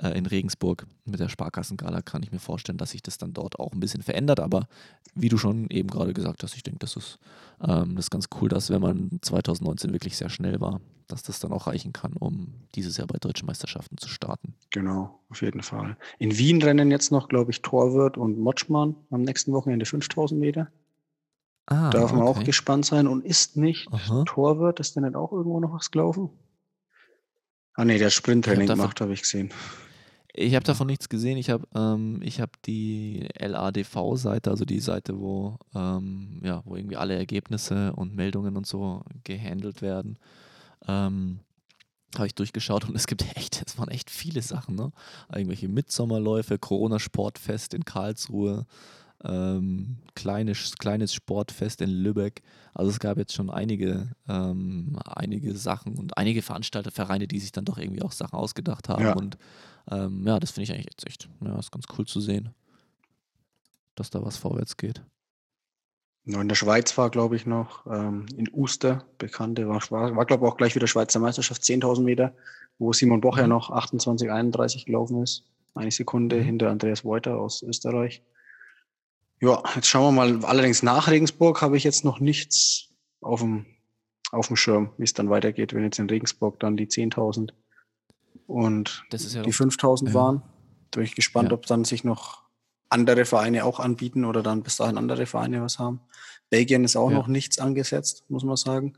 äh, 0.00 0.16
in 0.16 0.26
Regensburg 0.26 0.86
mit 1.04 1.20
der 1.20 1.28
Sparkassengala 1.28 2.02
kann 2.02 2.22
ich 2.22 2.32
mir 2.32 2.38
vorstellen, 2.38 2.78
dass 2.78 2.90
sich 2.90 3.02
das 3.02 3.18
dann 3.18 3.32
dort 3.32 3.58
auch 3.58 3.72
ein 3.72 3.80
bisschen 3.80 4.02
verändert. 4.02 4.40
Aber 4.40 4.68
wie 5.14 5.28
du 5.28 5.38
schon 5.38 5.68
eben 5.70 5.88
gerade 5.88 6.14
gesagt 6.14 6.42
hast, 6.42 6.54
ich 6.54 6.62
denke, 6.62 6.78
das 6.80 6.96
ist, 6.96 7.18
ähm, 7.60 7.96
das 7.96 8.06
ist 8.06 8.10
ganz 8.10 8.28
cool, 8.40 8.48
dass 8.48 8.70
wenn 8.70 8.80
man 8.80 9.18
2019 9.22 9.92
wirklich 9.92 10.16
sehr 10.16 10.30
schnell 10.30 10.60
war, 10.60 10.80
dass 11.08 11.22
das 11.22 11.40
dann 11.40 11.52
auch 11.52 11.66
reichen 11.66 11.92
kann, 11.92 12.12
um 12.12 12.54
dieses 12.74 12.96
Jahr 12.98 13.06
bei 13.06 13.18
deutschen 13.18 13.46
Meisterschaften 13.46 13.96
zu 13.98 14.08
starten. 14.08 14.54
Genau, 14.70 15.20
auf 15.30 15.42
jeden 15.42 15.62
Fall. 15.62 15.96
In 16.18 16.36
Wien 16.36 16.62
rennen 16.62 16.90
jetzt 16.90 17.10
noch, 17.10 17.28
glaube 17.28 17.50
ich, 17.50 17.62
Torwirt 17.62 18.18
und 18.18 18.38
Motschmann 18.38 18.94
am 19.10 19.22
nächsten 19.22 19.52
Wochenende 19.52 19.86
5000 19.86 20.38
Meter. 20.38 20.68
Ah, 21.66 21.90
Darf 21.90 22.12
man 22.12 22.22
auch 22.22 22.36
okay. 22.36 22.44
gespannt 22.44 22.86
sein. 22.86 23.06
Und 23.06 23.24
ist 23.24 23.56
nicht 23.56 23.92
Aha. 23.92 24.24
Torwirt, 24.26 24.80
ist 24.80 24.96
denn 24.96 25.02
nicht 25.02 25.16
auch 25.16 25.32
irgendwo 25.32 25.60
noch 25.60 25.72
was 25.72 25.90
gelaufen? 25.90 26.30
Ah 27.74 27.84
nee, 27.84 27.98
der 27.98 28.10
Sprinttraining 28.10 28.66
gemacht, 28.66 29.00
habe 29.00 29.12
ich 29.12 29.22
gesehen. 29.22 29.50
Ich 30.34 30.54
habe 30.54 30.64
davon 30.64 30.86
nichts 30.86 31.08
gesehen. 31.08 31.38
Ich 31.38 31.50
habe 31.50 31.66
ähm, 31.74 32.20
hab 32.22 32.62
die 32.62 33.28
LADV-Seite, 33.38 34.50
also 34.50 34.64
die 34.64 34.80
Seite, 34.80 35.18
wo, 35.18 35.58
ähm, 35.74 36.40
ja, 36.44 36.62
wo 36.64 36.76
irgendwie 36.76 36.96
alle 36.96 37.16
Ergebnisse 37.16 37.92
und 37.94 38.14
Meldungen 38.14 38.56
und 38.56 38.66
so 38.66 39.02
gehandelt 39.24 39.82
werden. 39.82 40.18
Ähm, 40.86 41.40
habe 42.16 42.26
ich 42.26 42.34
durchgeschaut 42.34 42.88
und 42.88 42.94
es 42.96 43.06
gibt 43.06 43.24
echt, 43.36 43.62
es 43.66 43.78
waren 43.78 43.88
echt 43.88 44.10
viele 44.10 44.42
Sachen, 44.42 44.74
ne? 44.74 44.92
Irgendwelche 45.32 45.68
Mitsommerläufe, 45.68 46.58
Corona-Sportfest 46.58 47.74
in 47.74 47.84
Karlsruhe, 47.84 48.66
ähm, 49.24 49.98
kleines, 50.14 50.76
kleines 50.78 51.12
Sportfest 51.12 51.80
in 51.80 51.90
Lübeck. 51.90 52.42
Also 52.74 52.90
es 52.90 53.00
gab 53.00 53.18
jetzt 53.18 53.34
schon 53.34 53.50
einige, 53.50 54.12
ähm, 54.28 54.96
einige 55.04 55.56
Sachen 55.56 55.96
und 55.98 56.16
einige 56.16 56.42
Veranstaltervereine, 56.42 57.26
die 57.26 57.40
sich 57.40 57.52
dann 57.52 57.64
doch 57.64 57.78
irgendwie 57.78 58.02
auch 58.02 58.12
Sachen 58.12 58.36
ausgedacht 58.38 58.88
haben. 58.88 59.02
Ja. 59.02 59.14
Und 59.14 59.36
ähm, 59.90 60.24
ja, 60.26 60.38
das 60.38 60.52
finde 60.52 60.64
ich 60.64 60.72
eigentlich 60.72 60.86
jetzt 60.90 61.06
echt, 61.06 61.28
ja, 61.44 61.58
ist 61.58 61.72
ganz 61.72 61.86
cool 61.98 62.06
zu 62.06 62.20
sehen, 62.20 62.50
dass 63.94 64.10
da 64.10 64.24
was 64.24 64.36
vorwärts 64.36 64.76
geht. 64.76 65.02
In 66.24 66.46
der 66.46 66.54
Schweiz 66.56 66.96
war, 66.98 67.08
glaube 67.10 67.36
ich, 67.36 67.46
noch 67.46 67.86
ähm, 67.86 68.26
in 68.36 68.50
Uster, 68.52 69.04
bekannte, 69.16 69.66
war, 69.66 69.80
war, 69.90 70.14
war 70.14 70.26
glaube 70.26 70.44
ich, 70.44 70.52
auch 70.52 70.56
gleich 70.58 70.74
wieder 70.74 70.86
Schweizer 70.86 71.20
Meisterschaft, 71.20 71.62
10.000 71.62 72.02
Meter, 72.02 72.34
wo 72.78 72.92
Simon 72.92 73.22
Bocher 73.22 73.44
Mhm. 73.44 73.48
noch 73.48 73.70
28, 73.70 74.30
31 74.30 74.84
gelaufen 74.84 75.22
ist. 75.22 75.44
Eine 75.74 75.90
Sekunde 75.90 76.36
Mhm. 76.36 76.42
hinter 76.42 76.70
Andreas 76.70 77.02
Reuter 77.02 77.38
aus 77.38 77.62
Österreich. 77.62 78.22
Ja, 79.40 79.62
jetzt 79.74 79.86
schauen 79.86 80.14
wir 80.14 80.26
mal. 80.26 80.44
Allerdings 80.44 80.82
nach 80.82 81.08
Regensburg 81.08 81.62
habe 81.62 81.76
ich 81.76 81.84
jetzt 81.84 82.04
noch 82.04 82.20
nichts 82.20 82.88
auf 83.20 83.40
dem, 83.40 83.66
auf 84.32 84.48
dem 84.48 84.56
Schirm, 84.56 84.90
wie 84.98 85.04
es 85.04 85.14
dann 85.14 85.30
weitergeht, 85.30 85.74
wenn 85.74 85.84
jetzt 85.84 85.98
in 85.98 86.08
Regensburg 86.08 86.58
dann 86.60 86.76
die 86.76 86.86
10.000 86.86 87.50
und 88.46 89.04
Das 89.10 89.24
ist 89.24 89.34
ja 89.34 89.42
die 89.42 89.50
doch- 89.50 89.56
5000 89.56 90.10
ja. 90.10 90.14
waren. 90.14 90.42
Bin 90.90 91.02
ich 91.04 91.14
gespannt, 91.14 91.50
Ja. 91.50 91.54
ob 91.54 91.66
dann 91.66 91.84
sich 91.84 92.02
noch 92.04 92.42
andere 92.88 93.24
Vereine 93.26 93.64
auch 93.64 93.78
anbieten 93.80 94.24
oder 94.24 94.42
dann 94.42 94.62
bis 94.62 94.76
dahin 94.76 94.96
andere 94.96 95.26
Vereine 95.26 95.60
was 95.62 95.78
haben. 95.78 96.00
Belgien 96.48 96.84
ist 96.84 96.96
auch 96.96 97.10
Ja. 97.10 97.18
noch 97.18 97.26
nichts 97.28 97.58
angesetzt, 97.58 98.24
muss 98.28 98.44
man 98.44 98.56
sagen, 98.56 98.94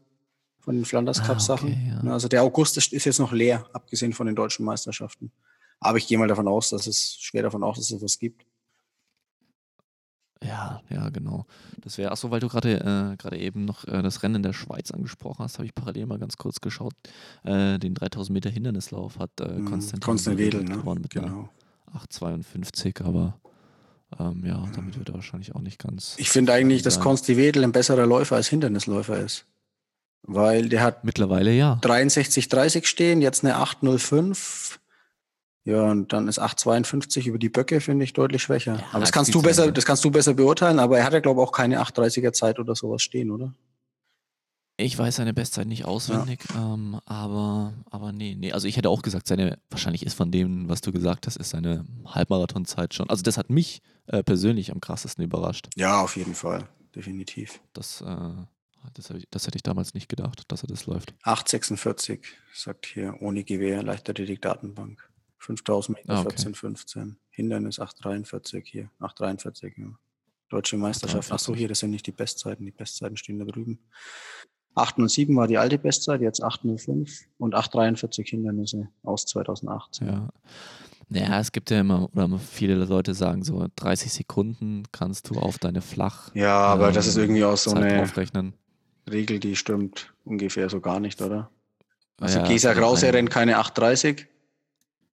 von 0.61 0.77
den 0.77 0.85
Flanders 0.85 1.21
Ah, 1.21 1.25
Cup 1.27 1.41
Sachen. 1.41 1.71
okay, 1.73 2.01
ja. 2.05 2.13
Also 2.13 2.29
der 2.29 2.43
August 2.45 2.77
ist, 2.77 2.93
ist 2.93 3.05
jetzt 3.07 3.19
noch 3.19 3.33
leer, 3.33 3.67
abgesehen 3.73 4.13
von 4.13 4.27
den 4.27 4.37
deutschen 4.37 4.65
Meisterschaften. 4.65 5.33
Aber 5.81 5.99
ich 5.99 6.07
gehe 6.07 6.19
mal 6.19 6.29
davon 6.29 6.47
aus, 6.47 6.71
dass 6.71 6.87
es 6.87 7.17
schwer 7.19 7.43
davon 7.43 7.65
aus, 7.65 7.79
dass 7.79 7.91
es 7.91 8.01
was 8.03 8.19
gibt. 8.19 8.47
Ja, 10.43 10.81
ja, 10.89 11.11
genau. 11.11 11.45
Das 11.83 11.99
wäre, 11.99 12.13
achso, 12.13 12.31
weil 12.31 12.41
du 12.41 12.49
gerade 12.49 12.77
äh, 13.13 13.17
gerade 13.17 13.39
eben 13.39 13.65
noch 13.67 13.85
äh, 13.87 14.01
das 14.03 14.23
Rennen 14.23 14.37
in 14.37 14.43
der 14.43 14.55
Schweiz 14.55 14.91
angesprochen 14.91 15.45
hast, 15.45 15.59
habe 15.59 15.67
ich 15.67 15.75
parallel 15.75 16.07
mal 16.07 16.19
ganz 16.19 16.37
kurz 16.39 16.61
geschaut. 16.61 16.95
Äh, 17.45 17.79
den 17.79 17.95
3000 17.95 18.33
Meter 18.33 18.49
Hindernislauf 18.51 19.19
hat 19.19 19.31
äh, 19.41 19.49
Mhm, 19.49 19.67
Konstantin, 19.67 20.01
Konstantin 20.01 20.45
Wedel, 20.47 20.65
ne? 20.65 20.77
gewonnen 20.77 21.03
mit 21.03 21.11
Genau. 21.11 21.51
8,52, 21.93 23.03
aber 23.05 23.39
ähm, 24.19 24.43
ja, 24.45 24.67
damit 24.75 24.99
wird 24.99 25.09
er 25.09 25.15
wahrscheinlich 25.15 25.55
auch 25.55 25.61
nicht 25.61 25.79
ganz. 25.79 26.15
Ich 26.19 26.31
finde 26.31 26.53
eigentlich, 26.53 26.83
dass. 26.83 27.01
Konsti 27.01 27.37
Wedel 27.37 27.63
ein 27.65 27.73
besserer 27.73 28.07
Läufer 28.07 28.37
als 28.37 28.49
Hindernisläufer 28.49 29.19
ist. 29.19 29.47
Weil 30.23 30.69
der 30.69 30.83
hat 30.83 31.05
Mittlerweile 31.05 31.53
ja. 31.53 31.79
63,30 31.83 32.87
stehen, 32.87 33.23
jetzt 33.23 33.45
eine 33.45 33.57
8,05. 33.57 34.79
Ja, 35.65 35.83
und 35.91 36.13
dann 36.13 36.27
ist 36.27 36.41
8,52 36.41 37.27
über 37.27 37.39
die 37.39 37.51
Böcke, 37.51 37.81
finde 37.81 38.05
ich 38.05 38.15
deutlich 38.15 38.43
schwächer. 38.43 38.77
Ja, 38.77 38.85
aber 38.93 39.01
das 39.01 39.13
kannst 39.13 39.35
du 39.35 39.43
besser, 39.43 39.71
das 39.71 39.85
kannst 39.85 40.05
du 40.05 40.11
besser 40.11 40.35
beurteilen, 40.35 40.79
aber 40.79 40.99
er 40.99 41.05
hat 41.05 41.13
ja, 41.13 41.21
glaube 41.21 41.41
ich, 41.41 41.47
auch 41.47 41.53
keine 41.53 41.81
8,30er 41.81 42.33
Zeit 42.33 42.59
oder 42.59 42.75
sowas 42.75 43.03
stehen, 43.03 43.31
oder? 43.31 43.53
Ich 44.79 44.97
weiß 44.97 45.17
seine 45.17 45.35
Bestzeit 45.35 45.67
nicht 45.67 45.85
auswendig, 45.85 46.41
ähm, 46.57 46.99
aber, 47.05 47.75
aber 47.91 48.13
nee, 48.13 48.35
nee. 48.35 48.53
Also 48.53 48.67
ich 48.67 48.79
hätte 48.79 48.89
auch 48.89 49.03
gesagt, 49.03 49.27
seine, 49.27 49.59
wahrscheinlich 49.69 50.07
ist 50.07 50.15
von 50.15 50.31
dem, 50.31 50.71
was 50.71 50.81
du 50.81 50.91
gesagt 50.91 51.27
hast, 51.27 51.37
ist 51.37 51.51
seine 51.51 51.85
Halbmarathonzeit 52.07 52.95
schon. 52.95 53.11
Also 53.11 53.23
das 53.23 53.37
hat 53.37 53.51
mich 53.51 53.83
äh, 54.07 54.23
persönlich 54.23 54.73
am 54.73 54.81
krassesten 54.81 55.23
überrascht. 55.23 55.69
Ja, 55.77 56.01
auf 56.01 56.17
jeden 56.17 56.35
Fall. 56.35 56.67
Definitiv. 56.97 57.61
Das, 57.75 58.01
äh, 58.01 58.31
das, 58.95 59.11
ich, 59.11 59.29
das 59.31 59.47
hätte 59.47 59.57
ich 59.57 59.63
damals 59.63 59.93
nicht 59.93 60.09
gedacht, 60.09 60.45
dass 60.49 60.65
er 60.65 60.69
das 60.69 60.87
läuft. 60.87 61.13
8,46, 61.25 62.21
sagt 62.55 62.87
hier, 62.87 63.17
ohne 63.21 63.45
Gewehr, 63.45 63.83
Leichtathletik-Datenbank. 63.83 65.10
5000 65.41 65.99
Meter, 65.99 66.15
Ah, 66.15 66.21
okay. 66.21 66.37
14,15. 66.37 67.17
Hindernis 67.31 67.81
8,43 67.81 68.63
hier. 68.65 68.91
8,43, 69.01 69.73
ja. 69.79 69.87
Deutsche 70.49 70.77
Meisterschaft. 70.77 71.31
Ach 71.33 71.39
so, 71.39 71.53
8,43. 71.53 71.57
hier, 71.57 71.69
das 71.69 71.79
sind 71.81 71.91
nicht 71.91 72.07
die 72.07 72.13
Bestzeiten. 72.13 72.65
Die 72.67 72.73
Bestzeiten 72.73 73.17
stehen 73.17 73.39
da 73.39 73.45
drüben. 73.45 73.79
8,07 74.77 75.35
war 75.37 75.47
die 75.49 75.59
alte 75.59 75.79
Bestzeit, 75.79 76.21
jetzt 76.21 76.43
8,05 76.43 77.23
und 77.39 77.55
8,43 77.55 78.29
Hindernisse 78.29 78.89
aus 79.03 79.27
2018. 79.27 80.07
Ja. 80.07 80.29
Naja, 81.09 81.41
es 81.41 81.51
gibt 81.51 81.71
ja 81.71 81.81
immer, 81.81 82.09
oder 82.15 82.39
viele 82.39 82.77
Leute 82.85 83.15
sagen 83.15 83.43
so, 83.43 83.67
30 83.77 84.13
Sekunden 84.13 84.85
kannst 84.93 85.29
du 85.29 85.35
auf 85.41 85.59
deine 85.59 85.81
Flach. 85.83 86.33
Ja, 86.35 86.57
aber 86.57 86.89
ähm, 86.89 86.95
das 86.95 87.09
ist 87.09 87.17
irgendwie 87.17 87.43
auch 87.43 87.57
so 87.57 87.73
Zeit 87.73 87.83
eine 87.83 87.99
draufrechnen. 87.99 88.53
Regel, 89.11 89.41
die 89.41 89.57
stimmt 89.57 90.15
ungefähr 90.25 90.69
so 90.71 90.81
gar 90.81 91.01
nicht, 91.01 91.21
oder? 91.21 91.51
Also 92.21 92.39
Ja, 92.39 92.47
Gesa 92.47 92.75
Krause 92.75 93.09
ein- 93.09 93.15
rennt 93.15 93.31
keine 93.31 93.59
8,30. 93.59 94.27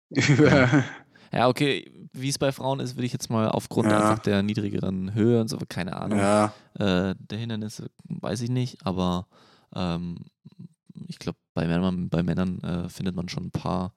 Über 0.10 0.84
Ja, 1.34 1.50
okay, 1.50 1.92
wie 2.14 2.30
es 2.30 2.38
bei 2.40 2.54
Frauen 2.54 2.80
ist, 2.80 2.96
würde 2.96 3.06
ich 3.06 3.12
jetzt 3.14 3.30
mal 3.30 3.50
aufgrund 3.50 3.92
Ja. 3.92 4.00
einfach 4.00 4.20
der 4.20 4.44
niedrigeren 4.44 5.14
Höhe 5.14 5.42
und 5.42 5.50
so, 5.50 5.58
keine 5.68 5.96
Ahnung, 5.98 6.20
Ja, 6.20 6.54
äh, 6.80 7.16
der 7.20 7.38
Hindernisse, 7.38 7.90
weiß 8.06 8.42
ich 8.42 8.50
nicht, 8.50 8.86
aber 8.86 9.28
ähm, 9.76 10.20
ich 11.08 11.20
glaube, 11.20 11.38
bei 11.54 11.68
Männern, 11.68 12.10
bei 12.10 12.24
Männern 12.24 12.60
äh, 12.62 12.90
findet 12.90 13.16
man 13.16 13.28
schon 13.28 13.48
ein 13.48 13.52
paar. 13.52 13.94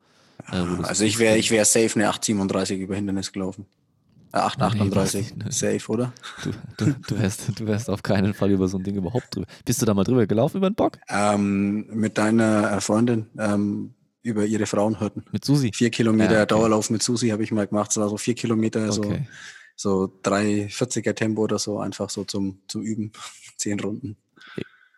Äh, 0.50 0.56
also 0.82 1.04
ich 1.04 1.18
wäre 1.20 1.38
ich 1.38 1.50
wär 1.52 1.64
safe 1.64 1.94
eine 1.94 2.08
837 2.08 2.80
über 2.80 2.96
Hindernis 2.96 3.30
gelaufen. 3.32 3.66
Äh, 4.32 4.38
838, 4.38 5.36
Nee, 5.36 5.44
was- 5.46 5.58
safe, 5.60 5.88
oder? 5.92 6.12
Du, 6.42 6.50
du, 6.84 6.94
du, 7.06 7.18
wärst, 7.20 7.58
du 7.60 7.66
wärst 7.66 7.88
auf 7.90 8.02
keinen 8.02 8.34
Fall 8.34 8.50
über 8.50 8.66
so 8.68 8.76
ein 8.78 8.82
Ding 8.84 8.96
überhaupt 8.96 9.34
drüber. 9.36 9.46
Bist 9.64 9.80
du 9.80 9.86
da 9.86 9.94
mal 9.94 10.04
drüber 10.04 10.26
gelaufen 10.26 10.56
über 10.58 10.68
den 10.68 10.74
Bock? 10.74 10.98
Ähm, 11.08 11.86
mit 11.92 12.18
deiner 12.18 12.72
äh, 12.72 12.80
Freundin 12.80 13.26
ähm, 13.38 13.94
über 14.22 14.44
ihre 14.44 14.66
Frauenhürden. 14.66 15.24
Mit 15.32 15.44
Susi? 15.44 15.70
Vier 15.74 15.90
Kilometer 15.90 16.32
Ja, 16.34 16.38
okay. 16.42 16.48
Dauerlauf 16.48 16.90
mit 16.90 17.02
Susi 17.02 17.28
habe 17.28 17.42
ich 17.42 17.52
mal 17.52 17.66
gemacht. 17.66 17.88
Das 17.90 17.96
war 17.98 18.08
so 18.08 18.16
vier 18.16 18.34
Kilometer, 18.34 18.90
so, 18.92 19.02
Okay. 19.02 19.26
so 19.76 20.04
340er 20.22 21.14
Tempo 21.14 21.42
oder 21.42 21.58
so, 21.58 21.78
einfach 21.80 22.10
so 22.10 22.24
zum, 22.24 22.60
zum 22.68 22.82
Üben. 22.82 23.12
Zehn 23.56 23.78
Runden. 23.80 24.16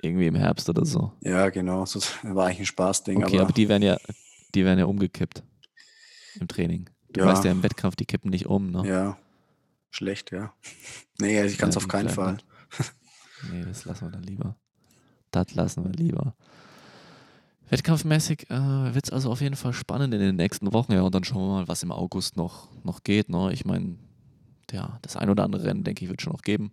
Irgendwie 0.01 0.27
im 0.27 0.35
Herbst 0.35 0.69
oder 0.69 0.85
so. 0.85 1.13
Ja, 1.21 1.49
genau. 1.51 1.87
So 1.87 2.01
war 2.23 2.47
eigentlich 2.47 2.61
ein 2.61 2.67
Spaßding. 2.67 3.23
Okay, 3.23 3.37
aber, 3.37 3.45
aber 3.45 3.53
die 3.53 3.69
werden 3.69 3.83
ja, 3.83 3.97
die 4.55 4.65
werden 4.65 4.79
ja 4.81 4.87
umgekippt 4.87 5.45
im 6.41 6.49
Training. 6.49 6.91
Du 7.13 7.21
Ja. 7.21 7.27
weißt 7.27 7.45
ja 7.45 7.53
im 7.53 7.63
Wettkampf, 7.63 7.95
die 7.95 8.07
kippen 8.07 8.31
nicht 8.31 8.47
um, 8.47 8.71
ne? 8.71 8.83
ja, 8.89 9.19
schlecht, 9.91 10.33
ja. 10.33 10.53
Nee, 11.21 11.39
also 11.39 11.53
ich 11.53 11.59
kann 11.59 11.69
es 11.69 11.77
auf 11.77 11.87
keinen 11.87 12.09
Fall. 12.09 12.39
Nee, 13.51 13.63
das 13.65 13.85
lassen 13.85 14.07
wir 14.07 14.11
dann 14.11 14.23
lieber. 14.23 14.57
Das 15.31 15.55
lassen 15.55 15.85
wir 15.85 15.93
lieber. 15.93 16.35
Wettkampfmäßig 17.73 18.51
äh, 18.51 18.95
wird 18.95 19.07
es 19.07 19.11
also 19.13 19.31
auf 19.31 19.41
jeden 19.41 19.57
Fall 19.57 19.73
spannend 19.73 20.13
in 20.13 20.21
den 20.21 20.37
nächsten 20.37 20.73
Wochen, 20.73 20.93
ja, 20.93 21.03
und 21.03 21.15
dann 21.15 21.25
schauen 21.25 21.43
wir 21.43 21.53
mal, 21.55 21.69
was 21.69 21.83
im 21.83 21.91
August 21.91 22.37
noch, 22.37 22.69
noch 22.85 23.03
geht. 23.03 23.29
Ne? 23.31 23.51
Ich 23.53 23.65
meine, 23.65 23.97
ja, 24.71 24.99
das 25.03 25.17
ein 25.17 25.31
oder 25.31 25.45
andere 25.45 25.65
Rennen, 25.65 25.83
denke 25.83 26.05
ich, 26.05 26.11
wird 26.11 26.21
schon 26.23 26.33
noch 26.33 26.43
geben. 26.43 26.73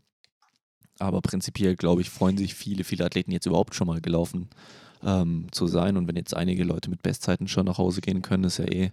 Aber 1.00 1.22
prinzipiell, 1.22 1.76
glaube 1.78 2.02
ich, 2.02 2.10
freuen 2.10 2.38
sich 2.38 2.54
viele, 2.54 2.84
viele 2.84 3.06
Athleten 3.06 3.32
jetzt 3.32 3.46
überhaupt 3.46 3.74
schon 3.76 3.88
mal 3.88 4.02
gelaufen 4.02 4.50
ähm, 5.02 5.48
zu 5.52 5.68
sein. 5.68 5.96
Und 5.96 6.08
wenn 6.10 6.18
jetzt 6.18 6.36
einige 6.36 6.66
Leute 6.66 6.90
mit 6.90 7.02
Bestzeiten 7.02 7.48
schon 7.48 7.66
nach 7.66 7.78
Hause 7.78 8.02
gehen 8.02 8.22
können, 8.22 8.44
ist 8.44 8.58
ja 8.58 8.66
eh, 8.66 8.92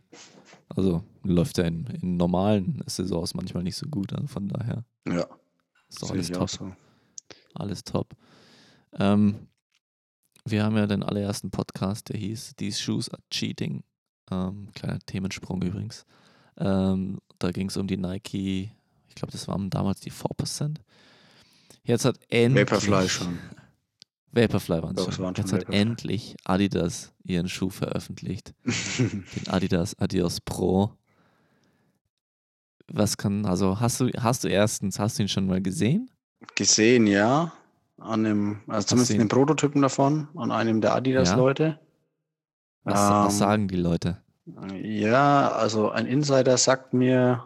also 0.69 1.03
läuft 1.25 1.59
ja 1.59 1.65
in, 1.65 1.87
in 2.01 2.17
normalen 2.17 2.85
Saisons 2.87 3.35
manchmal 3.35 3.65
nicht 3.65 3.77
so 3.77 3.87
gut. 3.89 4.13
Also 4.13 4.29
von 4.29 4.47
daher 4.47 4.85
Ja, 5.09 5.27
ist 5.89 6.03
doch 6.03 6.11
alles 6.11 6.31
top. 6.31 6.49
so. 6.51 6.73
Alles 7.55 7.83
top. 7.83 8.15
Ähm, 8.99 9.49
wir 10.47 10.65
haben 10.65 10.77
ja 10.77 10.87
den 10.87 11.03
allerersten 11.03 11.51
Podcast, 11.51 12.09
der 12.09 12.19
hieß 12.19 12.55
These 12.57 12.81
Shoes 12.81 13.11
are 13.11 13.23
Cheating. 13.31 13.83
Ähm, 14.31 14.69
kleiner 14.75 14.99
Themensprung 15.01 15.63
übrigens. 15.63 16.07
Ähm, 16.59 17.19
da 17.39 17.51
ging 17.51 17.69
es 17.69 17.77
um 17.77 17.87
die 17.87 17.97
Nike, 17.97 18.73
ich 19.09 19.15
glaube, 19.15 19.33
das 19.33 19.49
waren 19.49 19.71
damals 19.71 20.01
die 20.01 20.13
4%. 20.13 20.77
Jetzt 21.85 22.05
hat 22.05 22.19
endlich. 22.29 22.69
Vaporfly 22.69 23.09
schon. 23.09 23.39
Vaporfly 24.33 24.83
waren 24.83 24.97
es 24.97 25.15
schon. 25.15 25.35
Jetzt 25.35 25.53
hat 25.53 25.71
endlich 25.71 26.37
Adidas 26.45 27.13
ihren 27.25 27.49
Schuh 27.49 27.71
veröffentlicht. 27.71 28.55
Den 28.99 29.25
Adidas 29.49 29.99
Adios 29.99 30.41
Pro. 30.41 30.93
Was 32.89 33.17
kann, 33.17 33.47
also 33.47 33.81
hast 33.81 34.01
du, 34.01 34.11
hast 34.19 34.45
du 34.45 34.49
erstens, 34.49 34.99
hast 34.99 35.19
du 35.19 35.23
ihn 35.23 35.29
schon 35.29 35.47
mal 35.47 35.61
gesehen? 35.61 36.11
Gesehen, 36.55 37.07
ja. 37.07 37.53
An 37.99 38.25
dem, 38.25 38.61
also 38.69 38.89
zumindest 38.89 39.19
den 39.19 39.29
Prototypen 39.29 39.81
davon, 39.83 40.29
an 40.37 40.51
einem 40.53 40.81
der 40.81 40.95
Adidas-Leute. 40.95 41.79
Was, 42.85 42.95
was 42.95 43.33
Ähm, 43.35 43.39
sagen 43.39 43.69
die 43.69 43.77
Leute? 43.77 44.23
Ja, 44.83 45.49
also 45.51 45.91
ein 45.91 46.07
Insider 46.07 46.57
sagt 46.57 46.93
mir, 46.93 47.45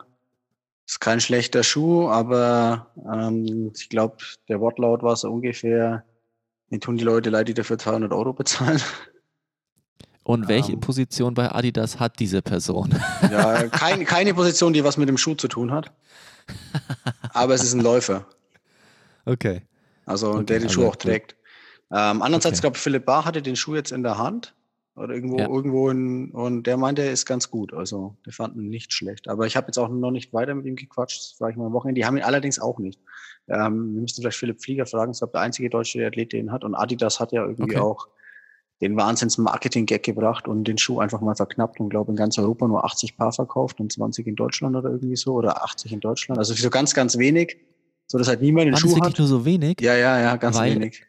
ist 0.86 1.00
kein 1.00 1.20
schlechter 1.20 1.62
Schuh, 1.62 2.08
aber 2.08 2.88
ähm, 3.10 3.70
ich 3.74 3.88
glaube, 3.88 4.16
der 4.48 4.60
Wortlaut 4.60 5.02
war 5.02 5.16
so 5.16 5.30
ungefähr, 5.30 6.04
mir 6.68 6.80
tun 6.80 6.96
die 6.96 7.04
Leute 7.04 7.30
leid, 7.30 7.48
die 7.48 7.54
dafür 7.54 7.78
200 7.78 8.12
Euro 8.12 8.32
bezahlen. 8.32 8.80
Und 10.24 10.48
welche 10.48 10.72
Ähm. 10.72 10.80
Position 10.80 11.32
bei 11.34 11.50
Adidas 11.50 11.98
hat 11.98 12.18
diese 12.18 12.42
Person? 12.42 12.94
Ja, 13.30 13.68
kein, 13.68 14.04
keine 14.04 14.34
Position, 14.34 14.72
die 14.72 14.84
was 14.84 14.96
mit 14.96 15.08
dem 15.08 15.16
Schuh 15.16 15.34
zu 15.34 15.48
tun 15.48 15.70
hat. 15.72 15.92
Aber 17.32 17.54
es 17.54 17.62
ist 17.62 17.72
ein 17.74 17.80
Läufer, 17.80 18.26
Okay. 19.24 19.62
Also 20.10 20.34
Okay, 20.34 20.44
der 20.46 20.58
den 20.58 20.68
also 20.68 20.82
Schuh 20.82 20.86
auch 20.88 20.92
gut. 20.92 21.02
trägt. 21.02 21.36
Ähm, 21.92 22.22
andererseits, 22.22 22.58
Okay. 22.58 22.60
glaube 22.60 22.76
ich, 22.76 22.82
Philipp 22.82 23.04
Bar 23.04 23.24
hatte 23.24 23.42
den 23.42 23.56
Schuh 23.56 23.74
jetzt 23.74 23.90
in 23.92 24.02
der 24.02 24.18
Hand 24.18 24.54
oder 24.96 25.14
irgendwo, 25.14 25.38
Ja. 25.38 25.48
irgendwo 25.48 25.90
in, 25.90 26.30
und 26.32 26.64
der 26.64 26.76
meinte, 26.76 27.02
er 27.02 27.12
ist 27.12 27.26
ganz 27.26 27.50
gut. 27.50 27.72
Also 27.72 28.16
der 28.26 28.32
fand 28.32 28.56
ihn 28.56 28.68
nicht 28.68 28.92
schlecht. 28.92 29.28
Aber 29.28 29.46
ich 29.46 29.56
habe 29.56 29.68
jetzt 29.68 29.78
auch 29.78 29.88
noch 29.88 30.10
nicht 30.10 30.32
weiter 30.32 30.54
mit 30.54 30.66
ihm 30.66 30.76
gequatscht. 30.76 31.18
Das 31.18 31.32
frage 31.38 31.52
ich 31.52 31.56
mal 31.56 31.66
am 31.66 31.72
Wochenende. 31.72 32.00
Die 32.00 32.04
haben 32.06 32.16
ihn 32.16 32.22
allerdings 32.22 32.58
auch 32.58 32.78
nicht. 32.78 33.00
Ähm, 33.48 33.94
wir 33.94 34.02
müssten 34.02 34.20
vielleicht 34.22 34.38
Philipp 34.38 34.62
Flieger 34.62 34.86
fragen. 34.86 35.10
Das 35.10 35.16
ist 35.16 35.20
glaub, 35.20 35.32
der 35.32 35.40
einzige 35.40 35.70
deutsche 35.70 36.06
Athlet, 36.06 36.32
den 36.32 36.52
hat. 36.52 36.64
Und 36.64 36.74
Adidas 36.74 37.18
hat 37.18 37.32
ja 37.32 37.42
irgendwie 37.42 37.62
Okay. 37.62 37.78
auch 37.78 38.08
den 38.80 38.96
Wahnsinns-Marketing-Gag 38.96 40.02
gebracht 40.02 40.48
und 40.48 40.64
den 40.64 40.78
Schuh 40.78 41.00
einfach 41.00 41.20
mal 41.20 41.34
verknappt 41.34 41.80
und 41.80 41.90
glaube 41.90 42.12
in 42.12 42.16
ganz 42.16 42.38
Europa 42.38 42.66
nur 42.66 42.84
80 42.84 43.16
Paar 43.16 43.32
verkauft 43.32 43.78
und 43.80 43.92
20 43.92 44.26
in 44.26 44.36
Deutschland 44.36 44.74
oder 44.74 44.90
irgendwie 44.90 45.16
so 45.16 45.34
oder 45.34 45.62
80 45.64 45.92
in 45.92 46.00
Deutschland. 46.00 46.38
Also 46.38 46.54
so 46.54 46.70
ganz, 46.70 46.94
ganz 46.94 47.18
wenig, 47.18 47.58
so 48.10 48.18
dass 48.18 48.26
halt 48.26 48.42
niemand 48.42 48.66
den 48.66 48.72
War 48.72 48.80
das 48.80 48.80
Schuh 48.80 48.96
wirklich 48.96 49.12
hat. 49.12 49.18
nur 49.20 49.28
so 49.28 49.44
wenig? 49.44 49.80
Ja, 49.80 49.94
ja, 49.94 50.18
ja, 50.20 50.34
ganz 50.36 50.60
wenig. 50.60 51.04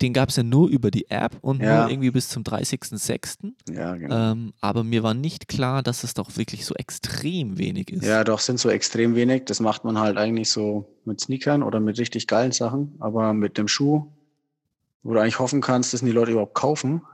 Den 0.00 0.12
gab 0.12 0.28
es 0.28 0.36
ja 0.36 0.44
nur 0.44 0.68
über 0.68 0.92
die 0.92 1.10
App 1.10 1.36
und 1.40 1.60
Ja. 1.60 1.82
nur 1.82 1.90
irgendwie 1.90 2.12
bis 2.12 2.28
zum 2.28 2.44
30.06. 2.44 3.52
Ja, 3.68 3.96
genau. 3.96 4.32
Ähm, 4.32 4.52
aber 4.60 4.84
mir 4.84 5.02
war 5.02 5.12
nicht 5.12 5.48
klar, 5.48 5.82
dass 5.82 6.04
es 6.04 6.14
doch 6.14 6.36
wirklich 6.36 6.64
so 6.64 6.74
extrem 6.76 7.58
wenig 7.58 7.90
ist. 7.92 8.04
Ja, 8.06 8.22
doch, 8.22 8.38
sind 8.38 8.60
so 8.60 8.70
extrem 8.70 9.16
wenig. 9.16 9.44
Das 9.46 9.58
macht 9.58 9.84
man 9.84 9.98
halt 9.98 10.16
eigentlich 10.18 10.50
so 10.50 10.88
mit 11.04 11.20
Sneakern 11.20 11.62
oder 11.64 11.80
mit 11.80 11.98
richtig 11.98 12.26
geilen 12.28 12.52
Sachen. 12.52 12.94
Aber 13.00 13.34
mit 13.34 13.58
dem 13.58 13.66
Schuh, 13.68 14.06
wo 15.02 15.14
du 15.14 15.20
eigentlich 15.20 15.40
hoffen 15.40 15.60
kannst, 15.60 15.92
dass 15.92 16.00
die 16.00 16.12
Leute 16.12 16.30
überhaupt 16.30 16.54
kaufen. 16.54 17.02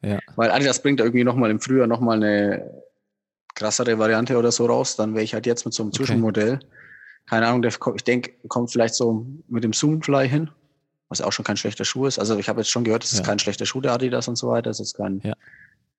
Ja. 0.00 0.20
Weil 0.36 0.52
Adidas 0.52 0.80
bringt 0.80 1.00
irgendwie 1.00 1.24
nochmal 1.24 1.50
im 1.50 1.58
Frühjahr 1.58 1.88
nochmal 1.88 2.22
eine 2.22 2.70
krassere 3.56 3.98
Variante 3.98 4.38
oder 4.38 4.52
so 4.52 4.64
raus. 4.66 4.94
Dann 4.94 5.12
wäre 5.14 5.24
ich 5.24 5.34
halt 5.34 5.44
jetzt 5.44 5.64
mit 5.64 5.74
so 5.74 5.82
einem 5.82 5.88
Okay. 5.88 5.98
Zwischenmodell. 5.98 6.60
Keine 7.28 7.46
Ahnung, 7.46 7.62
der, 7.62 7.72
ich 7.94 8.04
denke, 8.04 8.32
kommt 8.48 8.70
vielleicht 8.70 8.94
so 8.94 9.26
mit 9.48 9.62
dem 9.64 9.72
Zoomfly 9.72 10.28
hin, 10.28 10.50
was 11.08 11.20
auch 11.20 11.32
schon 11.32 11.44
kein 11.44 11.56
schlechter 11.56 11.84
Schuh 11.84 12.06
ist. 12.06 12.18
Also 12.18 12.38
ich 12.38 12.48
habe 12.48 12.60
jetzt 12.60 12.70
schon 12.70 12.84
gehört, 12.84 13.04
es 13.04 13.12
ist 13.12 13.18
Ja. 13.18 13.24
kein 13.24 13.38
schlechter 13.38 13.66
Schuh, 13.66 13.80
der 13.80 13.92
Adidas 13.92 14.28
und 14.28 14.36
so 14.36 14.48
weiter. 14.48 14.70
Das 14.70 14.80
ist 14.80 14.94
kein 14.96 15.20
Ja. 15.22 15.34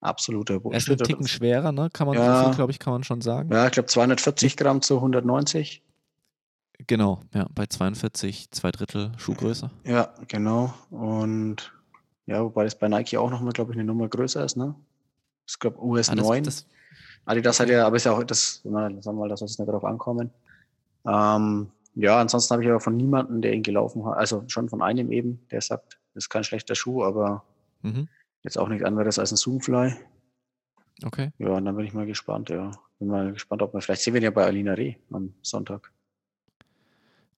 absoluter 0.02 0.54
Er 0.54 0.58
ist 0.58 0.64
Bullshit. 0.64 0.90
ein 1.02 1.06
Ticken 1.08 1.28
schwerer, 1.28 1.72
ne? 1.72 1.90
Kann 1.94 2.08
man 2.08 2.16
Ja. 2.16 2.52
glaube 2.52 2.72
ich, 2.72 2.80
kann 2.80 2.94
man 2.94 3.04
schon 3.04 3.22
sagen. 3.22 3.52
Ja, 3.52 3.66
ich 3.68 3.72
glaube 3.74 3.88
240 3.88 4.58
Gramm 4.58 4.82
zu 4.82 5.00
190. 5.02 5.84
Genau, 6.88 7.22
ja, 7.34 7.46
bei 7.54 7.66
42, 7.66 8.50
zwei 8.52 8.72
Drittel 8.72 9.12
Schuhgröße. 9.18 9.70
Ja, 9.84 10.14
genau. 10.28 10.74
Und 10.90 11.74
ja, 12.26 12.42
wobei 12.44 12.64
das 12.64 12.76
bei 12.80 12.88
Nike 12.88 13.18
auch 13.18 13.30
nochmal, 13.30 13.52
glaube 13.52 13.72
ich, 13.74 13.78
eine 13.78 13.86
Nummer 13.86 14.08
größer 14.08 14.44
ist, 14.46 14.56
ne? 14.56 14.74
Ich 15.48 15.60
glaube 15.60 15.84
US 15.84 16.10
Ah, 16.10 16.16
das, 16.16 16.26
9. 16.26 16.44
das, 16.44 16.66
Adidas 17.26 17.60
hat 17.60 17.70
ja, 17.70 17.86
aber 17.86 17.98
ist 17.98 18.06
ja 18.06 18.14
auch 18.14 18.24
das, 18.24 18.62
sagen 18.64 19.04
wir 19.04 19.14
mal, 19.14 19.28
das 19.30 19.42
es 19.42 19.60
nicht 19.60 19.68
darauf 19.68 19.84
ankommen. 19.84 20.32
Ähm, 21.06 21.72
ja, 21.96 22.20
ansonsten 22.20 22.54
habe 22.54 22.64
ich 22.64 22.70
aber 22.70 22.80
von 22.80 22.96
niemandem, 22.96 23.42
der 23.42 23.54
ihn 23.54 23.64
gelaufen 23.64 24.06
hat, 24.06 24.18
also 24.18 24.44
schon 24.48 24.70
von 24.70 24.82
einem 24.82 25.12
eben, 25.12 25.46
der 25.52 25.62
sagt, 25.62 26.00
das 26.14 26.26
ist 26.26 26.30
kein 26.30 26.44
schlechter 26.44 26.76
Schuh, 26.76 27.04
aber 27.04 27.44
mhm. 27.82 28.08
jetzt 28.42 28.58
auch 28.58 28.70
nichts 28.70 28.86
anderes 28.86 29.20
als 29.20 29.32
ein 29.32 29.38
Zoomfly. 29.38 29.96
Okay. 31.04 31.32
Ja, 31.38 31.50
und 31.50 31.66
dann 31.66 31.76
bin 31.76 31.86
ich 31.86 31.94
mal 31.94 32.06
gespannt, 32.06 32.50
ja. 32.50 32.72
Bin 33.00 33.08
mal 33.08 33.32
gespannt, 33.32 33.62
ob 33.62 33.74
wir, 33.74 33.82
vielleicht 33.82 34.02
sehen 34.02 34.14
wir 34.14 34.22
ihn 34.22 34.26
ja 34.26 34.32
bei 34.32 34.46
Alina 34.46 34.74
Reh 34.74 34.96
am 35.12 35.34
Sonntag. 35.42 35.92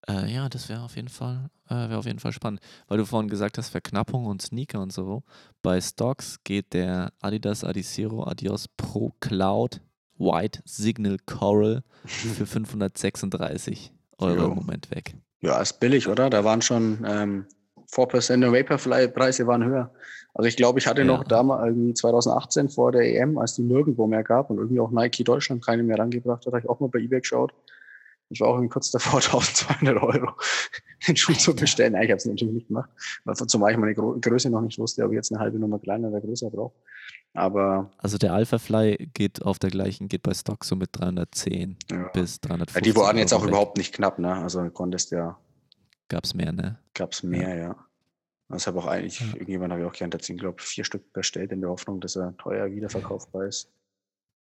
Äh, 0.07 0.33
ja, 0.33 0.49
das 0.49 0.67
wäre 0.67 0.81
auf 0.81 0.95
jeden 0.95 1.09
Fall, 1.09 1.49
äh, 1.69 1.75
wäre 1.75 1.97
auf 1.97 2.05
jeden 2.05 2.19
Fall 2.19 2.31
spannend. 2.31 2.59
Weil 2.87 2.97
du 2.97 3.05
vorhin 3.05 3.29
gesagt 3.29 3.57
hast, 3.57 3.69
Verknappung 3.69 4.25
und 4.25 4.41
Sneaker 4.41 4.81
und 4.81 4.91
so. 4.91 5.23
Bei 5.61 5.79
Stocks 5.79 6.43
geht 6.43 6.73
der 6.73 7.13
Adidas 7.19 7.63
Adizero 7.63 8.27
Adios 8.27 8.67
Pro 8.67 9.13
Cloud 9.19 9.79
White 10.21 10.61
Signal 10.65 11.17
Coral 11.25 11.83
für 12.05 12.45
536 12.45 13.91
Euro 14.19 14.35
Jo. 14.37 14.45
im 14.49 14.55
Moment 14.55 14.91
weg. 14.91 15.15
Ja, 15.41 15.59
ist 15.61 15.79
billig, 15.79 16.07
oder? 16.07 16.29
Da 16.29 16.43
waren 16.43 16.61
schon 16.61 17.03
ähm, 17.07 17.45
4% 17.91 18.39
der 18.39 18.51
Vaporfly-Preise 18.53 19.47
waren 19.47 19.65
höher. 19.65 19.91
Also 20.33 20.47
ich 20.47 20.55
glaube, 20.55 20.79
ich 20.79 20.87
hatte 20.87 21.01
Ja. 21.01 21.07
noch 21.07 21.23
damals 21.23 21.65
irgendwie 21.67 21.93
2018 21.93 22.69
vor 22.69 22.91
der 22.91 23.01
EM, 23.03 23.37
als 23.37 23.55
die 23.55 23.63
nirgendwo 23.63 24.07
mehr 24.07 24.23
gab 24.23 24.49
und 24.49 24.57
irgendwie 24.57 24.79
auch 24.79 24.91
Nike 24.91 25.23
Deutschland 25.23 25.65
keine 25.65 25.83
mehr 25.83 25.97
rangebracht 25.99 26.45
hat, 26.45 26.53
habe 26.53 26.59
ich 26.63 26.69
auch 26.69 26.79
mal 26.79 26.87
bei 26.89 26.99
eBay 26.99 27.19
geschaut. 27.21 27.51
Ich 28.31 28.39
war 28.39 28.47
auch 28.47 28.55
irgendwie 28.55 28.69
kurz 28.69 28.91
davor, 28.91 29.19
1200 29.23 30.01
Euro 30.01 30.31
den 31.07 31.15
Schuh 31.17 31.33
zu 31.33 31.55
bestellen. 31.55 31.93
Nein, 31.93 32.03
ich 32.03 32.09
habe 32.11 32.17
es 32.17 32.25
natürlich 32.25 32.53
nicht 32.53 32.67
gemacht, 32.67 32.89
weil 33.25 33.35
zumal 33.35 33.71
ich 33.71 33.77
meine 33.77 33.93
Gro 33.93 34.17
Größe 34.19 34.49
noch 34.49 34.61
nicht 34.61 34.79
wusste, 34.79 35.03
ob 35.03 35.11
ich 35.11 35.15
jetzt 35.15 35.31
eine 35.31 35.39
halbe 35.41 35.59
Nummer 35.59 35.79
kleiner 35.79 36.09
oder 36.09 36.21
größer 36.21 36.49
brauche. 36.49 36.73
Aber 37.33 37.91
Also 37.97 38.17
der 38.17 38.33
Alpha 38.33 38.57
Fly 38.57 39.09
geht 39.13 39.41
auf 39.41 39.57
der 39.59 39.69
gleichen, 39.69 40.07
geht 40.09 40.23
bei 40.23 40.33
Stocks 40.33 40.67
so 40.67 40.75
mit 40.75 40.89
310 40.93 41.77
ja. 41.89 42.07
bis 42.13 42.39
Ja, 42.43 42.49
350 42.49 42.83
die 42.83 42.95
waren 42.99 43.17
jetzt 43.17 43.33
auch 43.33 43.41
weg. 43.43 43.49
überhaupt 43.49 43.77
nicht 43.77 43.93
knapp, 43.93 44.19
ne? 44.19 44.33
Also 44.35 44.69
konntest 44.69 45.11
ja, 45.11 45.37
Gab's 46.09 46.33
mehr, 46.33 46.51
ne? 46.51 46.77
gab's 46.93 47.23
mehr, 47.23 47.55
ja. 47.55 47.75
Das 48.49 48.67
habe 48.67 48.79
auch 48.79 48.85
eigentlich, 48.85 49.21
Ja. 49.21 49.27
irgendjemand 49.33 49.71
habe 49.71 49.81
ich 49.83 49.87
auch 49.87 49.93
gern 49.93 50.11
dazu, 50.11 50.35
glaube 50.35 50.61
vier 50.61 50.83
Stück 50.83 51.13
bestellt 51.13 51.53
in 51.53 51.61
der 51.61 51.69
Hoffnung, 51.69 52.01
dass 52.01 52.17
er 52.17 52.35
teuer 52.37 52.69
wiederverkaufbar 52.69 53.45
ist. 53.45 53.71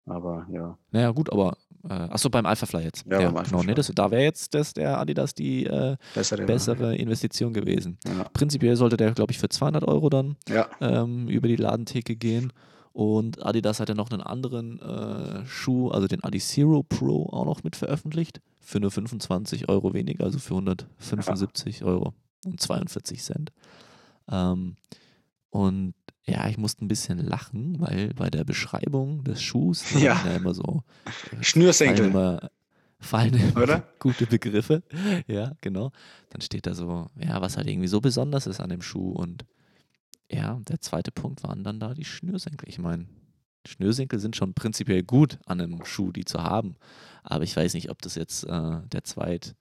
Aber 0.09 0.47
ja. 0.51 0.77
Naja, 0.91 1.11
gut, 1.11 1.33
aber 1.33 1.57
äh, 1.89 1.93
achso, 1.93 2.31
beim 2.31 2.47
Alphafly 2.47 2.83
jetzt. 2.83 3.05
Ja, 3.05 3.19
beim 3.19 3.29
genau. 3.29 3.39
Alphafly. 3.39 3.67
Nee, 3.67 3.75
das, 3.75 3.93
da 3.95 4.11
wäre 4.11 4.23
jetzt 4.23 4.55
das, 4.55 4.73
der 4.73 4.99
Adidas 4.99 5.35
die 5.35 5.67
äh, 5.67 5.97
Bessere. 6.15 6.45
bessere 6.45 6.97
Investition 6.97 7.53
gewesen. 7.53 7.99
Ja. 8.07 8.25
Prinzipiell 8.33 8.77
sollte 8.77 8.97
der, 8.97 9.13
glaube 9.13 9.33
ich, 9.33 9.39
für 9.39 9.49
200 9.49 9.85
Euro 9.85 10.09
dann 10.09 10.37
ja. 10.49 10.69
ähm, 10.81 11.29
über 11.29 11.49
die 11.49 11.57
Ladentheke 11.57 12.17
gehen. 12.17 12.53
Und 12.93 13.45
Adidas 13.45 13.79
hat 13.79 13.89
ja 13.89 13.95
noch 13.95 14.11
einen 14.11 14.23
anderen 14.23 14.81
äh, 14.81 15.47
Schuh, 15.47 15.91
also 15.91 16.09
den 16.09 16.25
Adi 16.25 16.41
Zero 16.41 16.83
Pro, 16.83 17.27
auch 17.31 17.45
noch 17.45 17.63
mit 17.63 17.77
veröffentlicht. 17.77 18.41
Für 18.61 18.81
nur 18.81 18.91
25 18.91 19.69
Euro 19.69 19.95
weniger, 19.95 20.25
also 20.25 20.39
für 20.41 20.55
175 20.55 21.85
Euro 21.85 22.13
und 22.45 22.61
42 22.61 23.23
Cent. 23.23 23.53
Ähm, 24.31 24.77
und 25.51 25.95
ja, 26.29 26.49
ich 26.49 26.59
musste 26.59 26.85
ein 26.85 26.89
bisschen 26.89 27.19
lachen, 27.19 27.81
weil 27.81 28.13
bei 28.15 28.31
der 28.31 28.45
Beschreibung 28.45 29.25
des 29.25 29.43
Schuhs 29.43 29.85
Ja. 29.95 30.21
ja 30.27 30.37
immer 30.37 30.55
so 30.55 30.83
fallen 31.05 31.43
Schnürsenkel, 31.45 32.07
immer, 32.07 32.51
fallen 33.01 33.35
immer 33.35 33.63
oder? 33.63 33.89
gute 33.99 34.27
Begriffe. 34.27 34.83
Ja, 35.27 35.53
genau. 35.61 35.91
Dann 36.31 36.41
steht 36.41 36.67
da 36.67 36.75
so, 36.75 37.07
ja, 37.19 37.41
was 37.41 37.57
halt 37.57 37.69
irgendwie 37.69 37.89
so 37.89 38.01
besonders 38.01 38.47
ist 38.47 38.61
an 38.61 38.71
dem 38.71 38.83
Schuh. 38.83 39.11
Und 39.13 39.45
ja, 40.31 40.61
der 40.69 40.81
zweite 40.81 41.11
Punkt 41.11 41.43
waren 41.43 41.65
dann 41.65 41.81
da 41.81 41.95
die 41.95 42.05
Schnürsenkel. 42.05 42.69
Ich 42.69 42.79
meine, 42.79 43.07
Schnürsenkel 43.67 44.19
sind 44.19 44.37
schon 44.37 44.55
prinzipiell 44.55 45.03
gut 45.03 45.39
an 45.47 45.61
einem 45.61 45.85
Schuh, 45.85 46.13
die 46.13 46.25
zu 46.25 46.43
haben. 46.43 46.77
Aber 47.23 47.45
ich 47.45 47.57
weiß 47.57 47.75
nicht, 47.75 47.91
ob 47.91 48.03
das 48.03 48.15
jetzt 48.15 48.45
äh, 48.45 48.81
der, 48.93 49.05
zweit, 49.05 49.55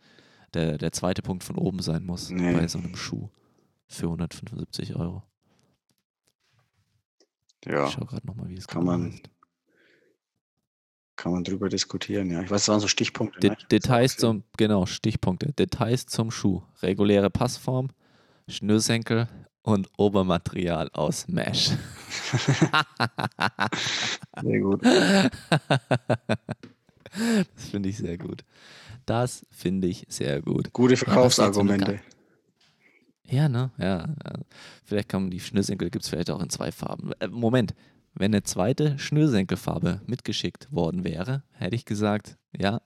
der, 0.53 0.77
der 0.77 0.91
zweite 0.91 1.21
Punkt 1.21 1.43
von 1.43 1.55
oben 1.57 1.79
sein 1.81 2.03
muss 2.05 2.29
Nee. 2.29 2.53
bei 2.53 2.67
so 2.67 2.77
einem 2.79 2.95
Schuh 2.95 3.29
für 3.87 4.05
175 4.07 4.95
Euro. 4.95 5.23
Ja, 7.69 7.85
Ich 7.87 7.93
schaue 7.93 8.05
gerade 8.05 8.25
nochmal, 8.27 8.49
wie 8.49 8.57
es 8.57 8.67
Kann 8.67 8.83
man- 8.85 9.11
heißt. 9.13 9.23
kann 11.15 11.31
man 11.33 11.43
drüber 11.43 11.69
diskutieren. 11.69 12.29
Ja, 12.31 12.41
ich 12.41 12.49
weiß, 12.51 12.61
es 12.63 12.67
waren 12.69 12.79
so 12.79 12.87
Stichpunkte. 12.87 13.39
De 13.39 13.49
ne? 13.51 13.57
Details 13.71 14.17
zum, 14.17 14.43
genau, 14.57 14.85
Stichpunkte. 14.85 15.51
Details 15.53 16.05
zum 16.05 16.31
Schuh. 16.31 16.61
Reguläre 16.81 17.29
Passform, 17.29 17.89
Schnürsenkel 18.47 19.27
und 19.63 19.89
Obermaterial 19.97 20.89
aus 20.93 21.27
Mesh. 21.27 21.71
Sehr 24.41 24.59
gut. 24.59 24.85
Das 24.85 25.31
finde 27.71 27.89
ich 27.89 27.97
sehr 27.97 28.17
gut. 28.17 28.43
Das 29.05 29.45
finde 29.49 29.87
ich 29.87 30.05
sehr 30.09 30.41
gut. 30.41 30.71
Gute 30.73 30.97
Verkaufsargumente. 30.97 31.93
Ja, 31.93 31.99
ne? 33.49 33.71
Ja. 33.77 34.07
ja. 34.07 34.39
Vielleicht 34.83 35.09
kann 35.09 35.23
man 35.23 35.31
die 35.31 35.39
Schnürsenkel, 35.39 35.89
gibt 35.89 36.03
es 36.03 36.09
vielleicht 36.09 36.31
auch 36.31 36.41
in 36.41 36.49
zwei 36.49 36.71
Farben. 36.71 37.11
Äh, 37.19 37.27
Moment, 37.27 37.73
wenn 38.13 38.33
eine 38.33 38.43
zweite 38.43 38.97
Schnürsenkelfarbe 38.97 40.01
mitgeschickt 40.05 40.71
worden 40.71 41.03
wäre, 41.03 41.43
hätte 41.51 41.75
ich 41.75 41.85
gesagt, 41.85 42.37
ja, 42.57 42.81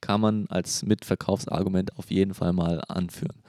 kann 0.00 0.20
man 0.20 0.46
als 0.48 0.84
Mitverkaufsargument 0.84 1.96
auf 1.98 2.10
jeden 2.10 2.34
Fall 2.34 2.52
mal 2.52 2.82
anführen. 2.86 3.42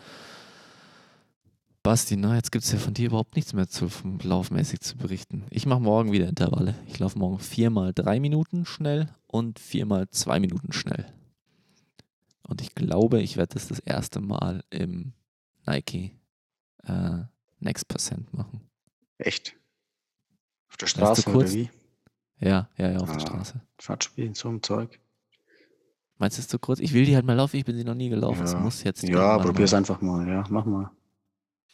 Basti, 1.83 2.17
na, 2.17 2.35
jetzt 2.35 2.51
gibt 2.51 2.65
es 2.65 2.71
ja 2.71 2.79
von 2.79 2.93
dir 2.93 3.07
überhaupt 3.07 3.35
nichts 3.35 3.53
mehr 3.53 3.69
zu 3.69 3.87
laufmäßig 4.23 4.81
zu 4.81 4.97
berichten. 4.97 5.45
Ich 5.51 5.65
mache 5.65 5.79
morgen 5.79 6.11
wieder 6.11 6.27
Intervalle. 6.27 6.75
Ich 6.87 6.99
laufe 6.99 7.17
morgen 7.19 7.39
viermal 7.39 7.93
drei 7.93 8.19
Minuten 8.19 8.65
schnell 8.65 9.07
und 9.27 9.59
viermal 9.59 10.09
zwei 10.09 10.39
Minuten 10.39 10.73
schnell. 10.73 11.05
Und 12.47 12.61
ich 12.61 12.73
glaube, 12.75 13.21
ich 13.21 13.37
werde 13.37 13.53
das 13.53 13.67
das 13.67 13.79
erste 13.79 14.19
Mal 14.19 14.63
im 14.69 15.13
Nike 15.65 16.16
äh, 16.87 17.23
Next 17.59 17.87
Percent 17.87 18.33
machen. 18.33 18.61
Echt. 19.17 19.55
Auf 20.69 20.77
der 20.77 20.85
Weißt 20.87 20.95
du, 20.95 20.99
Straße 20.99 21.21
oder 21.29 21.31
kurz- 21.39 21.53
wie? 21.53 21.69
Ja, 22.39 22.69
ja, 22.77 22.91
ja, 22.91 22.97
auf 22.99 23.09
Ah. 23.09 23.13
der 23.13 23.19
Straße. 23.21 23.61
Fahrtspielen, 23.79 24.33
so 24.35 24.49
ein 24.49 24.61
Zeug. 24.61 24.99
Meinst 26.19 26.37
du 26.37 26.41
es 26.41 26.47
zu 26.47 26.59
kurz? 26.59 26.79
Ich 26.79 26.93
will 26.93 27.05
die 27.05 27.15
halt 27.15 27.25
mal 27.25 27.33
laufen, 27.33 27.57
ich 27.57 27.65
bin 27.65 27.77
sie 27.77 27.83
noch 27.83 27.95
nie 27.95 28.09
gelaufen. 28.09 28.45
Ja. 28.45 28.59
muss 28.59 28.83
jetzt. 28.83 29.03
Ja, 29.03 29.37
probier's 29.37 29.71
mal. 29.71 29.77
einfach 29.79 30.01
mal. 30.01 30.27
Ja, 30.27 30.43
mach 30.49 30.65
mal. 30.65 30.91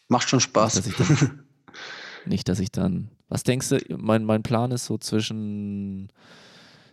Macht 0.09 0.29
schon 0.29 0.39
Spaß. 0.39 0.75
dass 0.75 0.87
ich 0.87 0.95
dann- 0.95 1.43
Nicht, 2.25 2.47
dass 2.47 2.59
ich 2.59 2.71
dann. 2.71 3.09
Was 3.27 3.43
denkst 3.43 3.69
du? 3.69 3.77
Mein, 3.97 4.23
mein 4.25 4.43
Plan 4.43 4.71
ist 4.71 4.85
so 4.85 4.97
zwischen 4.97 6.09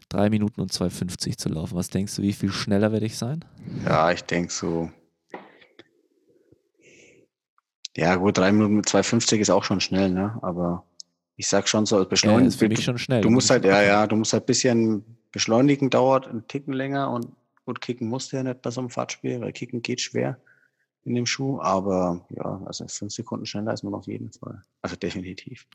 3 0.08 0.30
Minuten 0.30 0.60
und 0.60 0.72
2,50 0.72 1.36
zu 1.38 1.48
laufen. 1.48 1.76
Was 1.76 1.88
denkst 1.90 2.16
du, 2.16 2.22
wie 2.22 2.32
viel 2.32 2.50
schneller 2.50 2.90
werde 2.92 3.06
ich 3.06 3.16
sein? 3.16 3.44
ja, 3.84 4.10
ich 4.10 4.22
denke 4.24 4.52
so. 4.52 4.90
Ja, 7.96 8.16
gut, 8.16 8.38
drei 8.38 8.52
Minuten 8.52 8.76
mit 8.76 8.86
2,50 8.86 9.38
ist 9.38 9.50
auch 9.50 9.64
schon 9.64 9.80
schnell, 9.80 10.10
ne? 10.10 10.38
Aber 10.42 10.84
ich 11.36 11.48
sag 11.48 11.68
schon 11.68 11.86
so, 11.86 11.96
als 11.96 12.04
Ja, 12.04 12.08
beschleunigen. 12.10 12.48
ist 12.48 12.56
für 12.58 12.68
mich 12.68 12.84
schon 12.84 12.98
schnell. 12.98 13.22
du 13.22 13.28
muss 13.28 13.44
musst 13.44 13.50
halt, 13.50 13.64
ja, 13.64 13.82
ja, 13.82 14.06
du 14.06 14.16
musst 14.16 14.32
halt 14.32 14.44
ein 14.44 14.46
bisschen 14.46 15.04
beschleunigen, 15.32 15.90
dauert 15.90 16.28
einen 16.28 16.46
Ticken 16.46 16.72
länger 16.72 17.10
und 17.10 17.28
gut 17.64 17.80
kicken 17.80 18.08
musst 18.08 18.32
du 18.32 18.36
ja 18.36 18.42
nicht 18.42 18.62
bei 18.62 18.70
so 18.70 18.80
einem 18.80 18.90
Fahrtspiel, 18.90 19.40
weil 19.40 19.52
kicken 19.52 19.82
geht 19.82 20.00
schwer 20.00 20.38
in 21.04 21.14
dem 21.14 21.26
Schuh, 21.26 21.60
aber 21.60 22.26
ja, 22.30 22.60
also 22.66 22.86
fünf 22.88 23.12
Sekunden 23.12 23.46
schneller 23.46 23.72
ist 23.72 23.82
man 23.82 23.94
auf 23.94 24.06
jeden 24.06 24.30
Fall. 24.32 24.62
Also 24.82 24.96
definitiv. 24.96 25.66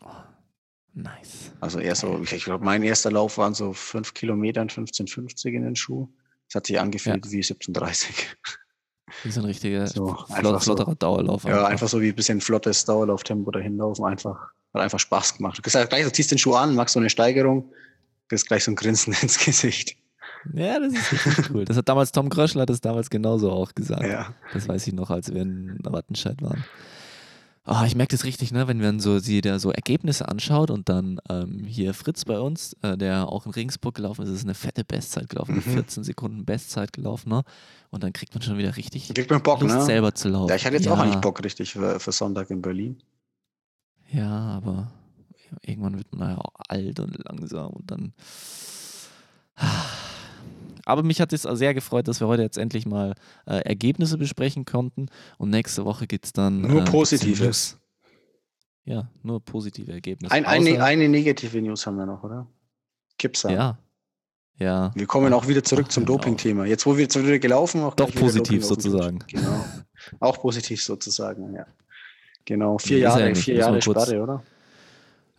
Nice. 0.93 1.51
Also 1.59 1.79
eher 1.79 1.95
so, 1.95 2.21
ich, 2.21 2.31
ich 2.31 2.45
glaube, 2.45 2.63
mein 2.63 2.83
erster 2.83 3.11
Lauf 3.11 3.37
waren 3.37 3.53
so 3.53 3.73
fünf 3.73 4.13
Kilometern, 4.13 4.69
15,50 4.69 5.47
in 5.47 5.63
den 5.63 5.75
Schuh. 5.75 6.07
Das 6.47 6.55
hat 6.55 6.67
sich 6.67 6.79
angefühlt 6.79 7.29
wie 7.31 7.41
17,30. 7.41 8.13
Wie 9.25 9.31
so 9.31 9.41
ein 9.41 9.45
richtiger 9.45 9.85
So, 9.87 10.07
flot- 10.07 10.31
einfach 10.31 10.61
so. 10.61 10.73
flotterer 10.75 10.95
Dauerlauf. 10.95 11.43
Ja, 11.43 11.65
einfach 11.65 11.89
so 11.89 11.99
wie 11.99 12.09
ein 12.09 12.15
bisschen 12.15 12.39
flottes 12.39 12.85
Dauerlauftempo 12.85 13.51
dahin 13.51 13.75
laufen. 13.77 14.05
Einfach, 14.05 14.39
hat 14.73 14.81
einfach 14.81 14.99
Spaß 14.99 15.35
gemacht. 15.37 15.57
Du 15.57 15.61
gesagt, 15.61 15.89
gleich, 15.89 16.03
du 16.05 16.11
ziehst 16.13 16.31
den 16.31 16.37
Schuh 16.37 16.53
an, 16.55 16.75
machst 16.75 16.93
so 16.93 16.99
eine 16.99 17.09
Steigerung, 17.09 17.69
kriegst 18.29 18.47
gleich 18.47 18.63
so 18.63 18.71
ein 18.71 18.75
Grinsen 18.75 19.13
ins 19.21 19.37
Gesicht. 19.43 19.97
Ja, 20.53 20.79
das 20.79 20.93
ist 20.93 21.11
richtig 21.11 21.49
cool. 21.53 21.65
Das 21.65 21.75
hat 21.75 21.89
damals 21.89 22.11
Tom 22.11 22.29
Kröschler 22.29 22.61
hat 22.61 22.69
das 22.69 22.79
damals 22.79 23.09
genauso 23.09 23.51
auch 23.51 23.73
gesagt. 23.73 24.03
Ja. 24.03 24.27
Das 24.53 24.67
weiß 24.67 24.85
ich 24.87 24.93
noch, 24.93 25.09
als 25.09 25.33
wir 25.33 25.41
in 25.41 25.79
Wattenscheid 25.83 26.39
waren. 26.43 26.63
Ah, 27.67 27.83
ich 27.87 27.95
merke 27.95 28.15
das 28.15 28.25
richtig, 28.25 28.51
ne, 28.51 28.67
wenn 28.67 28.77
man 28.77 28.99
so 28.99 29.17
sie 29.17 29.41
da 29.41 29.57
so 29.57 29.71
Ergebnisse 29.71 30.27
anschaut 30.27 30.69
und 30.69 30.87
dann 30.87 31.19
ähm, 31.29 31.63
hier 31.65 31.95
Fritz 31.95 32.23
bei 32.23 32.39
uns, 32.39 32.73
äh, 32.83 32.95
der 32.95 33.27
auch 33.27 33.47
in 33.47 33.51
Regensburg 33.53 33.95
gelaufen 33.95 34.21
ist, 34.23 34.29
ist 34.29 34.43
eine 34.43 34.53
fette 34.53 34.83
Bestzeit 34.83 35.29
gelaufen, 35.29 35.55
Mhm. 35.55 35.61
14 35.61 36.03
Sekunden 36.03 36.45
Bestzeit 36.45 36.93
gelaufen, 36.93 37.29
ne? 37.29 37.41
Und 37.89 38.03
dann 38.03 38.13
kriegt 38.13 38.35
man 38.35 38.43
schon 38.43 38.59
wieder 38.59 38.77
richtig 38.77 39.11
Kriegt 39.11 39.31
man 39.31 39.41
Bock, 39.41 39.61
Lust 39.61 39.75
ne? 39.75 39.81
selber 39.81 40.13
zu 40.13 40.29
laufen. 40.29 40.49
Ja, 40.49 40.55
ich 40.55 40.65
hatte 40.65 40.75
jetzt 40.75 40.85
ja, 40.85 40.93
auch 40.93 40.99
eigentlich 40.99 41.21
Bock 41.21 41.43
richtig 41.43 41.73
für, 41.73 41.99
für 41.99 42.11
Sonntag 42.11 42.51
in 42.51 42.61
Berlin. 42.61 42.97
Ja, 44.11 44.29
aber 44.29 44.91
irgendwann 45.63 45.97
wird 45.97 46.13
man 46.13 46.31
ja 46.31 46.37
auch 46.37 46.53
alt 46.69 46.99
und 46.99 47.17
langsam 47.25 47.71
und 47.71 47.89
dann. 47.89 48.13
Aber 50.85 51.03
mich 51.03 51.19
hat 51.19 51.33
es 51.33 51.41
sehr 51.41 51.73
gefreut, 51.73 52.07
dass 52.07 52.19
wir 52.19 52.27
heute 52.27 52.43
jetzt 52.43 52.57
endlich 52.57 52.85
mal 52.85 53.15
äh, 53.45 53.57
Ergebnisse 53.57 54.17
besprechen 54.17 54.65
konnten 54.65 55.07
und 55.37 55.49
nächste 55.49 55.83
Woche 55.83 56.07
gibt 56.07 56.25
es 56.25 56.33
dann. 56.33 56.61
Nur 56.61 56.81
äh, 56.81 56.85
Positives. 56.85 57.41
News. 57.41 57.77
Ja, 58.85 59.09
nur 59.23 59.43
positive 59.43 59.91
Ergebnisse. 59.91 60.31
Ein, 60.31 60.45
eine, 60.45 60.83
eine 60.83 61.09
negative 61.09 61.59
News 61.59 61.87
haben 61.87 61.97
wir 61.97 62.05
noch, 62.05 62.23
oder? 62.23 62.47
Kipsa. 63.17 63.51
Ja. 63.51 63.79
Ja. 64.57 64.91
Wir 64.95 65.07
kommen 65.07 65.33
auch 65.33 65.47
wieder 65.47 65.63
zurück 65.63 65.87
Ach, 65.89 65.91
zum 65.91 66.03
auf. 66.03 66.07
Doping-Thema. 66.07 66.65
Jetzt, 66.65 66.85
wo 66.85 66.95
wir 66.95 67.03
jetzt 67.03 67.21
wieder 67.21 67.39
gelaufen, 67.39 67.81
auch 67.81 67.95
Doch 67.95 68.13
positiv 68.13 68.63
sozusagen. 68.63 69.19
Genau. 69.27 69.65
Auch 70.19 70.39
positiv 70.39 70.81
sozusagen, 70.83 71.53
ja. 71.53 71.65
Genau. 72.45 72.77
Vier 72.77 72.99
ja 72.99 73.09
Jahre, 73.09 73.29
nicht. 73.29 73.43
vier 73.43 73.55
Jahre 73.55 73.81
Sperre, 73.81 74.21
oder? 74.21 74.43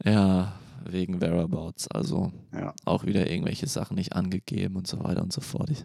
Ja, 0.05 0.53
wegen 0.93 1.21
Whereabouts. 1.21 1.89
Also 1.89 2.33
Ja. 2.53 2.75
auch 2.85 3.05
wieder 3.05 3.31
irgendwelche 3.31 3.67
Sachen 3.67 3.97
nicht 3.97 4.13
angegeben 4.15 4.77
und 4.77 4.87
so 4.87 5.03
weiter 5.03 5.23
und 5.23 5.33
so 5.33 5.41
fort. 5.41 5.71
Ich, 5.71 5.85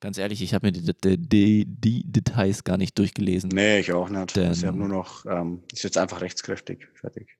ganz 0.00 0.18
ehrlich, 0.18 0.42
ich 0.42 0.54
habe 0.54 0.66
mir 0.68 0.72
die, 0.72 1.18
die, 1.18 1.64
die, 1.66 2.02
Details 2.04 2.64
gar 2.64 2.76
nicht 2.76 2.98
durchgelesen. 2.98 3.50
Nee, 3.52 3.80
ich 3.80 3.92
auch 3.92 4.08
nicht. 4.08 4.36
Denn- 4.36 4.54
Sie 4.54 4.66
haben 4.66 4.78
nur 4.78 4.88
noch, 4.88 5.24
ähm, 5.26 5.62
ist 5.72 5.84
jetzt 5.84 5.98
einfach 5.98 6.20
rechtskräftig. 6.20 6.86
Fertig. 6.94 7.36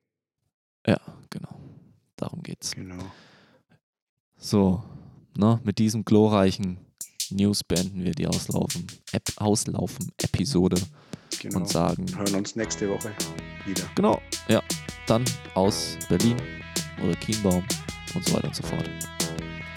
Ja, 0.87 0.99
genau. 1.31 1.61
Darum 2.17 2.43
geht's. 2.43 2.73
Genau. 2.73 3.03
So, 4.37 4.83
ne, 5.37 5.61
mit 5.65 5.79
diesem 5.79 6.05
glorreichen 6.05 6.79
News 7.31 7.63
beenden 7.65 8.05
wir 8.05 8.13
die 8.13 8.27
Auslaufen, 8.27 8.87
Ep 9.13 9.25
Auslaufen-Episode 9.37 10.81
genau. 11.41 11.59
und 11.59 11.69
sagen, 11.69 12.07
Hören 12.17 12.35
uns 12.37 12.57
nächste 12.57 12.89
Woche 12.89 13.11
wieder. 13.67 13.83
genau, 13.95 14.21
ja, 14.49 14.63
dann 15.07 15.25
aus 15.55 15.99
Berlin 16.09 16.37
oder 17.03 17.15
Kienbaum 17.17 17.65
und 18.15 18.25
so 18.25 18.35
weiter 18.35 18.49
und 18.49 18.57
so 18.57 18.63
fort. 18.63 18.89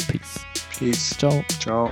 Peace. 0.08 0.40
Peace. 0.78 1.16
Ciao. 1.18 1.44
Ciao. 1.60 1.90